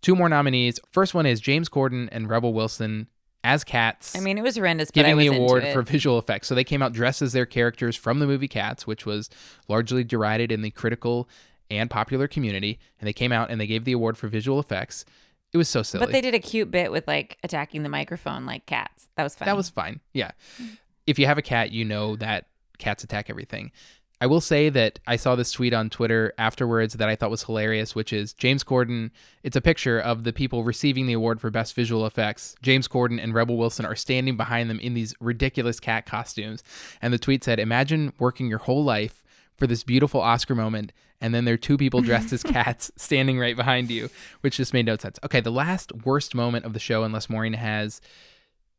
two 0.01 0.15
more 0.15 0.29
nominees. 0.29 0.79
First 0.91 1.13
one 1.13 1.25
is 1.25 1.39
James 1.39 1.69
Corden 1.69 2.09
and 2.11 2.29
Rebel 2.29 2.53
Wilson 2.53 3.07
as 3.43 3.63
cats. 3.63 4.15
I 4.15 4.19
mean, 4.19 4.37
it 4.37 4.41
was 4.41 4.55
horrendous, 4.57 4.91
giving 4.91 5.17
the 5.17 5.27
award 5.27 5.65
for 5.73 5.81
visual 5.83 6.19
effects. 6.19 6.47
So 6.47 6.55
they 6.55 6.63
came 6.63 6.81
out 6.81 6.93
dressed 6.93 7.21
as 7.21 7.33
their 7.33 7.45
characters 7.45 7.95
from 7.95 8.19
the 8.19 8.27
movie 8.27 8.47
Cats, 8.47 8.85
which 8.85 9.05
was 9.05 9.29
largely 9.67 10.03
derided 10.03 10.51
in 10.51 10.61
the 10.61 10.71
critical 10.71 11.29
and 11.69 11.89
popular 11.89 12.27
community. 12.27 12.79
And 12.99 13.07
they 13.07 13.13
came 13.13 13.31
out 13.31 13.49
and 13.49 13.59
they 13.59 13.67
gave 13.67 13.85
the 13.85 13.93
award 13.93 14.17
for 14.17 14.27
visual 14.27 14.59
effects. 14.59 15.05
It 15.53 15.57
was 15.57 15.69
so 15.69 15.81
silly. 15.81 16.05
But 16.05 16.11
they 16.11 16.21
did 16.21 16.35
a 16.35 16.39
cute 16.39 16.71
bit 16.71 16.91
with 16.91 17.07
like 17.07 17.37
attacking 17.43 17.83
the 17.83 17.89
microphone 17.89 18.45
like 18.45 18.65
cats. 18.65 19.07
That 19.15 19.23
was 19.23 19.35
fun. 19.35 19.45
That 19.45 19.55
was 19.55 19.69
fine. 19.69 20.01
Yeah. 20.13 20.31
Mm. 20.61 20.77
If 21.05 21.17
you 21.17 21.25
have 21.25 21.37
a 21.37 21.41
cat, 21.41 21.71
you 21.71 21.85
know 21.85 22.15
that 22.17 22.47
cats 22.77 23.03
attack 23.03 23.29
everything. 23.29 23.71
I 24.19 24.25
will 24.25 24.41
say 24.41 24.69
that 24.69 24.99
I 25.05 25.15
saw 25.15 25.35
this 25.35 25.51
tweet 25.51 25.73
on 25.73 25.91
Twitter 25.91 26.33
afterwards 26.39 26.95
that 26.95 27.07
I 27.07 27.15
thought 27.15 27.29
was 27.29 27.43
hilarious, 27.43 27.93
which 27.93 28.11
is 28.11 28.33
James 28.33 28.63
Corden. 28.63 29.11
It's 29.43 29.55
a 29.55 29.61
picture 29.61 29.99
of 29.99 30.23
the 30.23 30.33
people 30.33 30.63
receiving 30.63 31.05
the 31.05 31.13
award 31.13 31.39
for 31.39 31.51
best 31.51 31.75
visual 31.75 32.03
effects. 32.05 32.55
James 32.63 32.87
Corden 32.87 33.21
and 33.21 33.35
Rebel 33.35 33.57
Wilson 33.57 33.85
are 33.85 33.95
standing 33.95 34.35
behind 34.35 34.71
them 34.71 34.79
in 34.79 34.95
these 34.95 35.13
ridiculous 35.19 35.79
cat 35.79 36.07
costumes. 36.07 36.63
And 36.99 37.13
the 37.13 37.19
tweet 37.19 37.43
said, 37.43 37.59
Imagine 37.59 38.11
working 38.17 38.47
your 38.47 38.59
whole 38.59 38.83
life 38.83 39.23
for 39.55 39.67
this 39.67 39.83
beautiful 39.83 40.21
Oscar 40.21 40.55
moment, 40.55 40.93
and 41.21 41.33
then 41.33 41.45
there 41.45 41.53
are 41.53 41.57
two 41.57 41.77
people 41.77 42.01
dressed 42.01 42.33
as 42.33 42.43
cats 42.43 42.91
standing 42.95 43.39
right 43.39 43.55
behind 43.55 43.91
you, 43.91 44.09
which 44.41 44.57
just 44.57 44.73
made 44.73 44.87
no 44.87 44.97
sense. 44.97 45.19
Okay, 45.23 45.41
the 45.41 45.51
last 45.51 45.91
worst 46.05 46.33
moment 46.33 46.65
of 46.65 46.73
the 46.73 46.79
show, 46.79 47.03
unless 47.03 47.29
Maureen 47.29 47.53
has 47.53 48.01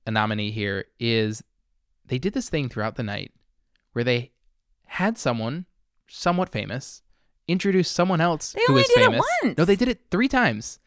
a 0.05 0.11
nominee 0.11 0.51
here, 0.51 0.87
is 0.99 1.45
they 2.07 2.19
did 2.19 2.33
this 2.33 2.49
thing 2.49 2.69
throughout 2.69 2.97
the 2.97 3.03
night 3.05 3.33
where 3.93 4.05
they 4.05 4.33
had 4.89 5.17
someone 5.19 5.67
somewhat 6.09 6.49
famous 6.49 7.03
introduce 7.47 7.89
someone 7.89 8.21
else 8.21 8.53
They 8.53 8.61
who 8.67 8.75
was 8.75 8.87
did 8.89 8.99
it 8.99 9.05
famous. 9.05 9.27
once. 9.43 9.59
No, 9.59 9.65
they 9.65 9.77
did 9.77 9.89
it 9.89 10.01
three 10.11 10.29
times. 10.29 10.79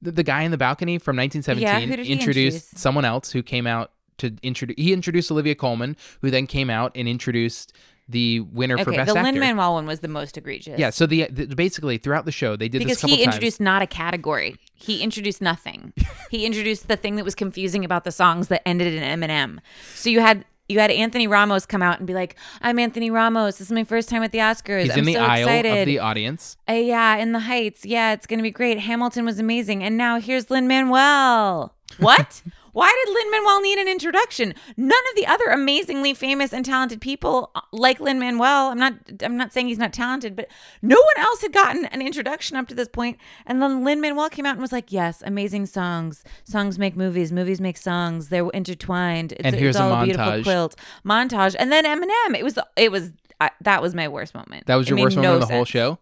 The, 0.00 0.12
the 0.12 0.22
guy 0.22 0.42
in 0.42 0.50
the 0.50 0.56
balcony 0.56 0.98
from 0.98 1.16
1917 1.16 1.62
Yeah, 1.62 1.80
who 1.86 1.96
did 1.96 2.06
he 2.06 2.12
introduced 2.12 2.56
introduce? 2.56 2.80
someone 2.80 3.04
else 3.04 3.32
who 3.32 3.42
came 3.42 3.66
out 3.66 3.90
to 4.18 4.36
introduce. 4.42 4.76
He 4.78 4.92
introduced 4.92 5.30
Olivia 5.30 5.54
Colman, 5.54 5.96
who 6.22 6.30
then 6.30 6.46
came 6.46 6.70
out 6.70 6.92
and 6.94 7.08
introduced 7.08 7.72
the 8.08 8.40
winner 8.40 8.76
for 8.76 8.90
okay, 8.90 8.96
best 8.96 9.12
the 9.12 9.18
actor. 9.18 9.32
Lin 9.32 9.40
Manuel 9.40 9.74
one 9.74 9.86
was 9.86 10.00
the 10.00 10.08
most 10.08 10.36
egregious. 10.36 10.78
yeah, 10.78 10.90
so 10.90 11.06
the, 11.06 11.26
the 11.28 11.54
basically 11.54 11.96
throughout 11.96 12.24
the 12.24 12.32
show 12.32 12.56
they 12.56 12.68
did 12.68 12.78
because 12.80 12.94
this 12.96 13.00
couple 13.02 13.16
he 13.16 13.24
times. 13.24 13.34
introduced 13.36 13.60
not 13.60 13.82
a 13.82 13.86
category. 13.86 14.56
He 14.74 15.00
introduced 15.02 15.40
nothing. 15.40 15.92
he 16.30 16.44
introduced 16.44 16.88
the 16.88 16.96
thing 16.96 17.16
that 17.16 17.24
was 17.24 17.34
confusing 17.34 17.84
about 17.84 18.04
the 18.04 18.10
songs 18.12 18.48
that 18.48 18.66
ended 18.66 18.92
in 18.92 19.02
Eminem. 19.02 19.58
So 19.94 20.10
you 20.10 20.20
had 20.20 20.44
you 20.70 20.78
had 20.80 20.90
Anthony 20.90 21.26
Ramos 21.26 21.66
come 21.66 21.82
out 21.82 21.98
and 21.98 22.06
be 22.06 22.14
like, 22.14 22.36
"I'm 22.62 22.78
Anthony 22.78 23.10
Ramos. 23.10 23.58
This 23.58 23.68
is 23.68 23.72
my 23.72 23.84
first 23.84 24.08
time 24.08 24.22
at 24.22 24.32
the 24.32 24.38
Oscars. 24.38 24.82
He's 24.84 24.92
I'm 24.92 25.00
in 25.00 25.04
the 25.06 25.14
so 25.14 25.20
aisle 25.20 25.48
excited. 25.48 25.78
of 25.80 25.86
the 25.86 25.98
audience. 25.98 26.56
Uh, 26.68 26.72
yeah, 26.74 27.16
in 27.16 27.32
the 27.32 27.40
Heights. 27.40 27.84
Yeah, 27.84 28.12
it's 28.12 28.26
gonna 28.26 28.42
be 28.42 28.50
great. 28.50 28.78
Hamilton 28.78 29.24
was 29.24 29.38
amazing, 29.38 29.82
and 29.82 29.96
now 29.96 30.20
here's 30.20 30.50
Lin 30.50 30.68
Manuel. 30.68 31.74
What? 31.98 32.42
Why 32.72 32.94
did 33.04 33.12
Lin 33.14 33.30
Manuel 33.30 33.60
need 33.60 33.78
an 33.78 33.88
introduction? 33.88 34.54
None 34.76 34.90
of 35.10 35.16
the 35.16 35.26
other 35.26 35.46
amazingly 35.46 36.14
famous 36.14 36.52
and 36.52 36.64
talented 36.64 37.00
people 37.00 37.50
uh, 37.54 37.60
like 37.72 38.00
Lin 38.00 38.18
Manuel. 38.18 38.68
I'm 38.70 38.78
not. 38.78 38.94
I'm 39.22 39.36
not 39.36 39.52
saying 39.52 39.68
he's 39.68 39.78
not 39.78 39.92
talented, 39.92 40.36
but 40.36 40.48
no 40.82 40.96
one 40.96 41.24
else 41.24 41.42
had 41.42 41.52
gotten 41.52 41.86
an 41.86 42.02
introduction 42.02 42.56
up 42.56 42.68
to 42.68 42.74
this 42.74 42.88
point. 42.88 43.18
And 43.46 43.60
then 43.60 43.84
Lin 43.84 44.00
Manuel 44.00 44.28
came 44.30 44.46
out 44.46 44.52
and 44.52 44.60
was 44.60 44.72
like, 44.72 44.92
"Yes, 44.92 45.22
amazing 45.26 45.66
songs. 45.66 46.24
Songs 46.44 46.78
make 46.78 46.96
movies. 46.96 47.32
Movies 47.32 47.60
make 47.60 47.76
songs. 47.76 48.28
They're 48.28 48.48
intertwined. 48.50 49.32
It's, 49.32 49.44
And 49.44 49.54
here's 49.56 49.76
it's 49.76 49.80
a 49.80 49.84
all 49.84 50.04
beautiful 50.04 50.26
montage. 50.26 50.42
quilt 50.44 50.76
montage." 51.04 51.56
And 51.58 51.72
then 51.72 51.84
Eminem. 51.84 52.38
It 52.38 52.44
was. 52.44 52.58
It 52.76 52.92
was. 52.92 53.12
I, 53.40 53.50
that 53.62 53.80
was 53.80 53.94
my 53.94 54.06
worst 54.06 54.34
moment. 54.34 54.66
That 54.66 54.76
was 54.76 54.88
your 54.88 54.98
worst 54.98 55.16
moment 55.16 55.32
no 55.32 55.42
of 55.42 55.48
the 55.48 55.54
whole 55.54 55.64
show. 55.64 55.98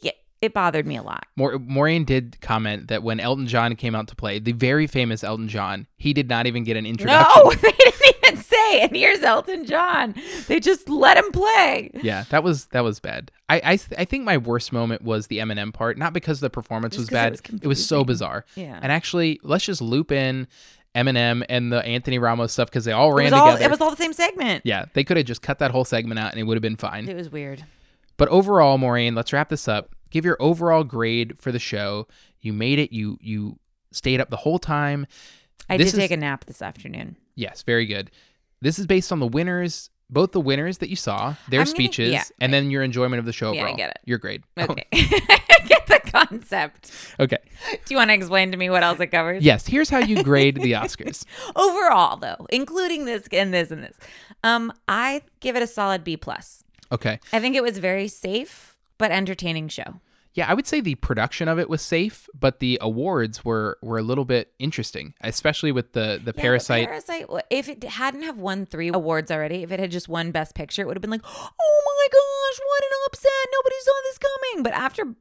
Yeah, 0.00 0.10
it 0.44 0.54
bothered 0.54 0.86
me 0.86 0.96
a 0.96 1.02
lot. 1.02 1.26
Maur- 1.36 1.58
Maureen 1.58 2.04
did 2.04 2.38
comment 2.40 2.88
that 2.88 3.02
when 3.02 3.20
Elton 3.20 3.46
John 3.46 3.74
came 3.76 3.94
out 3.94 4.08
to 4.08 4.16
play, 4.16 4.38
the 4.38 4.52
very 4.52 4.86
famous 4.86 5.22
Elton 5.24 5.48
John, 5.48 5.86
he 5.96 6.12
did 6.12 6.28
not 6.28 6.46
even 6.46 6.64
get 6.64 6.76
an 6.76 6.86
introduction. 6.86 7.42
No, 7.44 7.50
they 7.62 7.70
didn't 7.72 8.02
even 8.18 8.36
say. 8.42 8.80
And 8.82 8.94
here's 8.96 9.22
Elton 9.22 9.64
John. 9.66 10.14
They 10.48 10.60
just 10.60 10.88
let 10.88 11.16
him 11.16 11.30
play. 11.32 11.90
Yeah, 12.02 12.24
that 12.30 12.42
was 12.42 12.66
that 12.66 12.80
was 12.82 13.00
bad. 13.00 13.30
I 13.48 13.56
I, 13.64 13.76
th- 13.76 13.98
I 13.98 14.04
think 14.04 14.24
my 14.24 14.36
worst 14.38 14.72
moment 14.72 15.02
was 15.02 15.26
the 15.28 15.38
Eminem 15.38 15.72
part, 15.72 15.98
not 15.98 16.12
because 16.12 16.40
the 16.40 16.50
performance 16.50 16.94
Just 16.96 17.02
was 17.02 17.08
'cause 17.10 17.14
it 17.16 17.42
bad. 17.42 17.52
was 17.52 17.62
it 17.62 17.66
was 17.66 17.86
so 17.86 18.04
bizarre. 18.04 18.44
Yeah. 18.56 18.78
And 18.82 18.90
actually, 18.90 19.40
let's 19.42 19.64
just 19.64 19.80
loop 19.82 20.10
in 20.12 20.48
Eminem 20.94 21.44
and 21.48 21.72
the 21.72 21.84
Anthony 21.84 22.18
Ramos 22.18 22.52
stuff 22.52 22.68
because 22.70 22.84
they 22.84 22.92
all 22.92 23.10
It 23.12 23.16
ran 23.16 23.24
was 23.26 23.32
all. 23.34 23.46
together. 23.52 23.64
It 23.64 23.70
was 23.70 23.80
all 23.80 23.90
the 23.90 23.96
same 23.96 24.12
segment. 24.12 24.62
yeah, 24.64 24.84
they 24.94 25.02
could 25.04 25.16
have 25.16 25.26
just 25.26 25.42
cut 25.42 25.58
that 25.58 25.70
whole 25.72 25.84
segment 25.84 26.18
out 26.20 26.30
and 26.30 26.40
it 26.40 26.44
would 26.44 26.56
have 26.56 26.62
been 26.62 26.76
fine. 26.76 27.08
It 27.08 27.16
was 27.16 27.30
weird. 27.30 27.64
But 28.16 28.28
overall, 28.28 28.78
Maureen, 28.78 29.14
let's 29.16 29.32
wrap 29.32 29.48
this 29.48 29.66
up. 29.66 29.90
Give 30.14 30.24
your 30.24 30.36
overall 30.38 30.84
grade 30.84 31.36
for 31.40 31.50
the 31.50 31.58
show. 31.58 32.06
You 32.40 32.52
made 32.52 32.78
it. 32.78 32.92
You 32.92 33.18
you 33.20 33.58
stayed 33.90 34.20
up 34.20 34.30
the 34.30 34.36
whole 34.36 34.60
time. 34.60 35.08
I 35.68 35.76
This 35.76 35.90
did 35.90 35.98
take 35.98 36.12
a 36.12 36.16
nap 36.16 36.44
this 36.44 36.62
afternoon. 36.62 37.16
Yes, 37.34 37.62
very 37.62 37.84
good. 37.84 38.12
This 38.60 38.78
is 38.78 38.86
based 38.86 39.10
on 39.10 39.18
the 39.18 39.26
winners, 39.26 39.90
both 40.08 40.30
the 40.30 40.40
winners 40.40 40.78
that 40.78 40.88
you 40.88 40.94
saw, 40.94 41.34
their 41.48 41.58
I'm 41.62 41.64
gonna- 41.64 41.74
speeches, 41.74 42.12
yeah. 42.12 42.22
and 42.40 42.54
then 42.54 42.70
your 42.70 42.84
enjoyment 42.84 43.18
of 43.18 43.26
the 43.26 43.32
show 43.32 43.50
Yeah, 43.50 43.64
I 43.66 43.72
get 43.72 43.90
it. 43.90 43.98
Your 44.04 44.18
grade. 44.18 44.44
Okay. 44.56 44.86
I 44.92 45.58
get 45.66 45.84
the 45.88 45.98
concept. 46.12 46.92
okay. 47.18 47.38
Do 47.72 47.92
you 47.92 47.96
want 47.96 48.10
to 48.10 48.14
explain 48.14 48.52
to 48.52 48.56
me 48.56 48.70
what 48.70 48.84
else 48.84 49.00
it 49.00 49.08
covers? 49.08 49.42
Yes, 49.42 49.66
here's 49.66 49.90
how 49.90 49.98
you 49.98 50.22
grade 50.22 50.54
the 50.62 50.72
Oscars. 50.82 51.24
Overall, 51.56 52.18
though, 52.18 52.46
including 52.50 53.04
this 53.04 53.24
and 53.32 53.52
this 53.52 53.72
and 53.72 53.82
this, 53.82 53.96
um, 54.44 54.72
I 54.86 55.22
give 55.40 55.56
it 55.56 55.62
a 55.64 55.66
solid 55.66 56.04
B 56.04 56.16
plus. 56.16 56.62
Okay. 56.92 57.18
I 57.32 57.40
think 57.40 57.56
it 57.56 57.64
was 57.64 57.78
very 57.78 58.06
safe 58.06 58.73
but 59.04 59.10
entertaining 59.14 59.68
show. 59.68 60.00
Yeah, 60.32 60.46
I 60.48 60.54
would 60.54 60.66
say 60.66 60.80
the 60.80 60.94
production 60.94 61.46
of 61.46 61.58
it 61.58 61.68
was 61.68 61.82
safe, 61.82 62.26
but 62.32 62.58
the 62.58 62.78
awards 62.80 63.44
were 63.44 63.76
were 63.82 63.98
a 63.98 64.02
little 64.02 64.24
bit 64.24 64.50
interesting, 64.58 65.12
especially 65.20 65.72
with 65.72 65.92
the 65.92 66.18
the 66.24 66.32
Yeah, 66.34 66.42
Parasite. 66.42 66.88
Parasite. 66.88 67.26
If 67.50 67.68
it 67.68 67.84
hadn't 67.84 68.22
have 68.22 68.38
won 68.38 68.64
three 68.64 68.88
awards 68.88 69.30
already, 69.30 69.62
if 69.62 69.70
it 69.70 69.78
had 69.78 69.90
just 69.90 70.08
won 70.08 70.30
Best 70.30 70.54
Picture, 70.54 70.80
it 70.80 70.86
would 70.86 70.96
have 70.96 71.02
been 71.02 71.10
like, 71.10 71.20
oh 71.26 71.50
my 71.86 72.06
gosh, 72.10 72.60
what 72.66 72.82
an 72.82 72.90
upset! 73.08 73.46
Nobody 73.52 73.76
saw 73.80 73.92
this 74.04 74.18
coming. 74.18 74.62
But 74.62 74.72
after 74.72 75.14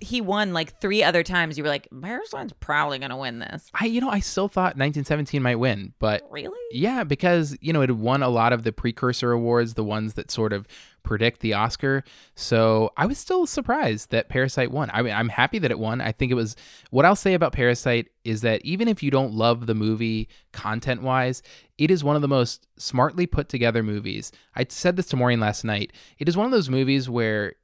he 0.00 0.20
won 0.20 0.52
like 0.54 0.80
three 0.80 1.02
other 1.02 1.22
times, 1.22 1.58
you 1.58 1.64
were 1.64 1.68
like, 1.68 1.86
Parasite's 2.00 2.54
probably 2.60 2.98
gonna 2.98 3.18
win 3.18 3.40
this. 3.40 3.70
I 3.78 3.84
you 3.84 4.00
know, 4.00 4.10
I 4.10 4.20
still 4.20 4.48
thought 4.48 4.76
1917 4.78 5.42
might 5.42 5.56
win, 5.56 5.92
but 5.98 6.22
Really? 6.30 6.58
Yeah, 6.72 7.04
because 7.04 7.56
you 7.60 7.72
know 7.74 7.82
it 7.82 7.94
won 7.94 8.22
a 8.22 8.28
lot 8.28 8.52
of 8.54 8.62
the 8.62 8.72
precursor 8.72 9.32
awards, 9.32 9.74
the 9.74 9.84
ones 9.84 10.14
that 10.14 10.30
sort 10.30 10.52
of 10.52 10.66
predict 11.08 11.40
the 11.40 11.54
Oscar. 11.54 12.04
So 12.34 12.92
I 12.94 13.06
was 13.06 13.16
still 13.16 13.46
surprised 13.46 14.10
that 14.10 14.28
Parasite 14.28 14.70
won. 14.70 14.90
I 14.92 15.00
mean, 15.00 15.14
I'm 15.14 15.30
happy 15.30 15.58
that 15.58 15.70
it 15.70 15.78
won. 15.78 16.02
I 16.02 16.12
think 16.12 16.30
it 16.30 16.34
was. 16.34 16.54
What 16.90 17.06
I'll 17.06 17.16
say 17.16 17.32
about 17.32 17.54
Parasite 17.54 18.08
is 18.24 18.42
that 18.42 18.62
even 18.62 18.88
if 18.88 19.02
you 19.02 19.10
don't 19.10 19.32
love 19.32 19.66
the 19.66 19.74
movie 19.74 20.28
content 20.52 21.00
wise, 21.00 21.42
it 21.78 21.90
is 21.90 22.04
one 22.04 22.14
of 22.14 22.20
the 22.20 22.28
most 22.28 22.66
smartly 22.76 23.26
put 23.26 23.48
together 23.48 23.82
movies. 23.82 24.32
I 24.54 24.66
said 24.68 24.96
this 24.96 25.06
to 25.06 25.16
Maureen 25.16 25.40
last 25.40 25.64
night. 25.64 25.94
It 26.18 26.28
is 26.28 26.36
one 26.36 26.44
of 26.44 26.52
those 26.52 26.68
movies 26.68 27.08
where 27.08 27.54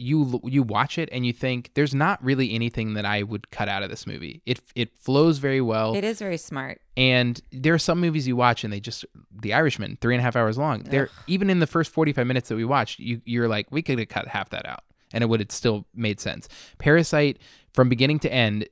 you 0.00 0.40
you 0.44 0.62
watch 0.62 0.98
it 0.98 1.08
and 1.12 1.26
you 1.26 1.32
think 1.32 1.70
there's 1.74 1.94
not 1.94 2.22
really 2.24 2.54
anything 2.54 2.94
that 2.94 3.04
I 3.04 3.22
would 3.22 3.50
cut 3.50 3.68
out 3.68 3.82
of 3.82 3.90
this 3.90 4.06
movie. 4.06 4.42
It 4.46 4.60
it 4.74 4.96
flows 4.96 5.38
very 5.38 5.60
well. 5.60 5.94
It 5.94 6.04
is 6.04 6.18
very 6.18 6.38
smart. 6.38 6.80
And 6.96 7.40
there 7.52 7.74
are 7.74 7.78
some 7.78 8.00
movies 8.00 8.26
you 8.26 8.36
watch 8.36 8.64
and 8.64 8.72
they 8.72 8.80
just 8.80 9.04
The 9.30 9.52
Irishman, 9.52 9.98
three 10.00 10.14
and 10.14 10.20
a 10.20 10.22
half 10.22 10.36
hours 10.36 10.58
long. 10.58 10.82
They're 10.84 11.10
even 11.26 11.50
in 11.50 11.60
the 11.60 11.66
first 11.66 11.92
forty 11.92 12.12
five 12.12 12.26
minutes 12.26 12.48
that 12.48 12.56
we 12.56 12.64
watched, 12.64 12.98
you 12.98 13.20
you're 13.24 13.48
like, 13.48 13.70
we 13.70 13.82
could 13.82 13.98
have 13.98 14.08
cut 14.08 14.28
half 14.28 14.50
that 14.50 14.66
out. 14.66 14.82
And 15.12 15.22
it 15.22 15.28
would 15.28 15.40
have 15.40 15.50
still 15.50 15.86
made 15.94 16.20
sense. 16.20 16.48
Parasite, 16.78 17.38
from 17.74 17.88
beginning 17.88 18.20
to 18.20 18.32
end, 18.32 18.68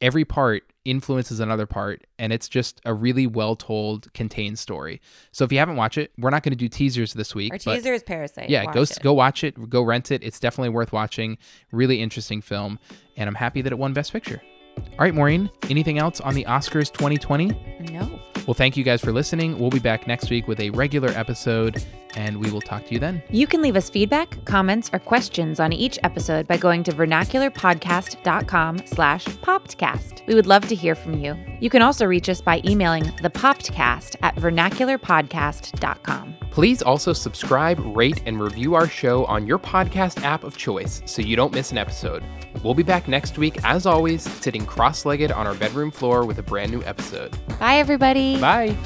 every 0.00 0.24
part 0.24 0.64
influences 0.84 1.40
another 1.40 1.66
part, 1.66 2.06
and 2.18 2.32
it's 2.32 2.48
just 2.48 2.80
a 2.84 2.92
really 2.92 3.26
well 3.26 3.56
told, 3.56 4.12
contained 4.14 4.58
story. 4.58 5.00
So 5.32 5.44
if 5.44 5.52
you 5.52 5.58
haven't 5.58 5.76
watched 5.76 5.98
it, 5.98 6.12
we're 6.18 6.30
not 6.30 6.42
going 6.42 6.52
to 6.52 6.56
do 6.56 6.68
teasers 6.68 7.14
this 7.14 7.34
week. 7.34 7.52
Our 7.52 7.58
but 7.64 7.74
teaser 7.76 7.92
is 7.94 8.02
Parasite. 8.02 8.50
yeah, 8.50 8.64
Watch 8.64 8.74
go 8.74 8.82
it. 8.82 8.98
go 9.02 9.12
watch 9.12 9.44
it, 9.44 9.70
go 9.70 9.82
rent 9.82 10.10
it. 10.10 10.22
It's 10.22 10.38
definitely 10.40 10.70
worth 10.70 10.92
watching. 10.92 11.38
Really 11.72 12.00
interesting 12.00 12.42
film, 12.42 12.78
and 13.16 13.28
I'm 13.28 13.34
happy 13.36 13.62
that 13.62 13.72
it 13.72 13.78
won 13.78 13.92
Best 13.92 14.12
Picture. 14.12 14.42
All 14.76 15.00
right, 15.00 15.14
Maureen, 15.14 15.50
anything 15.70 15.98
else 15.98 16.20
on 16.20 16.34
the 16.34 16.44
Oscars 16.44 16.92
2020? 16.92 17.48
No. 17.90 18.20
Well, 18.46 18.54
thank 18.54 18.76
you 18.76 18.84
guys 18.84 19.00
for 19.00 19.10
listening. 19.12 19.58
We'll 19.58 19.70
be 19.70 19.78
back 19.78 20.06
next 20.06 20.30
week 20.30 20.46
with 20.46 20.60
a 20.60 20.70
regular 20.70 21.08
episode, 21.08 21.82
and 22.14 22.38
we 22.38 22.50
will 22.50 22.60
talk 22.60 22.84
to 22.86 22.92
you 22.92 22.98
then. 22.98 23.22
You 23.30 23.46
can 23.46 23.62
leave 23.62 23.74
us 23.74 23.88
feedback, 23.88 24.44
comments, 24.44 24.90
or 24.92 24.98
questions 24.98 25.58
on 25.60 25.72
each 25.72 25.98
episode 26.02 26.46
by 26.46 26.58
going 26.58 26.82
to 26.84 26.92
vernacularpodcast.com 26.92 28.86
slash 28.86 29.24
popcast. 29.24 30.26
We 30.26 30.34
would 30.34 30.46
love 30.46 30.68
to 30.68 30.74
hear 30.74 30.94
from 30.94 31.18
you. 31.18 31.36
You 31.64 31.70
can 31.70 31.80
also 31.80 32.04
reach 32.04 32.28
us 32.28 32.42
by 32.42 32.60
emailing 32.66 33.04
the 33.22 33.30
popcast 33.30 34.16
at 34.20 34.36
vernacularpodcast.com. 34.36 36.36
Please 36.50 36.82
also 36.82 37.14
subscribe, 37.14 37.78
rate, 37.96 38.22
and 38.26 38.38
review 38.38 38.74
our 38.74 38.86
show 38.86 39.24
on 39.24 39.46
your 39.46 39.58
podcast 39.58 40.22
app 40.22 40.44
of 40.44 40.58
choice 40.58 41.00
so 41.06 41.22
you 41.22 41.36
don't 41.36 41.54
miss 41.54 41.72
an 41.72 41.78
episode. 41.78 42.22
We'll 42.62 42.74
be 42.74 42.82
back 42.82 43.08
next 43.08 43.38
week, 43.38 43.64
as 43.64 43.86
always, 43.86 44.24
sitting 44.42 44.66
cross 44.66 45.06
legged 45.06 45.32
on 45.32 45.46
our 45.46 45.54
bedroom 45.54 45.90
floor 45.90 46.26
with 46.26 46.38
a 46.38 46.42
brand 46.42 46.70
new 46.70 46.82
episode. 46.82 47.34
Bye, 47.58 47.76
everybody. 47.76 48.38
Bye. 48.38 48.76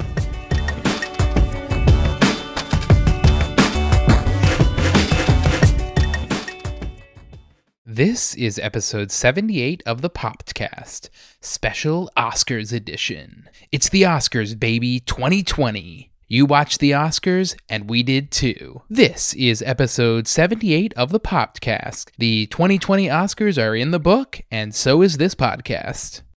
This 7.99 8.37
is 8.37 8.61
episode 8.61 9.11
78 9.11 9.83
of 9.85 10.03
the 10.03 10.09
Popcast, 10.09 11.09
special 11.41 12.09
Oscars 12.17 12.73
edition. 12.73 13.49
It's 13.73 13.89
the 13.89 14.03
Oscars, 14.03 14.57
baby, 14.57 15.01
2020. 15.01 16.13
You 16.29 16.47
watched 16.47 16.79
the 16.79 16.93
Oscars, 16.93 17.57
and 17.69 17.91
we 17.91 18.05
did 18.05 18.31
too. 18.31 18.83
This 18.89 19.35
is 19.35 19.63
episode 19.63 20.29
78 20.29 20.95
of 20.95 21.11
the 21.11 21.19
Popcast. 21.19 22.11
The 22.19 22.47
2020 22.47 23.09
Oscars 23.09 23.61
are 23.61 23.75
in 23.75 23.91
the 23.91 23.99
book, 23.99 24.43
and 24.49 24.73
so 24.73 25.03
is 25.03 25.17
this 25.17 25.35
podcast. 25.35 26.21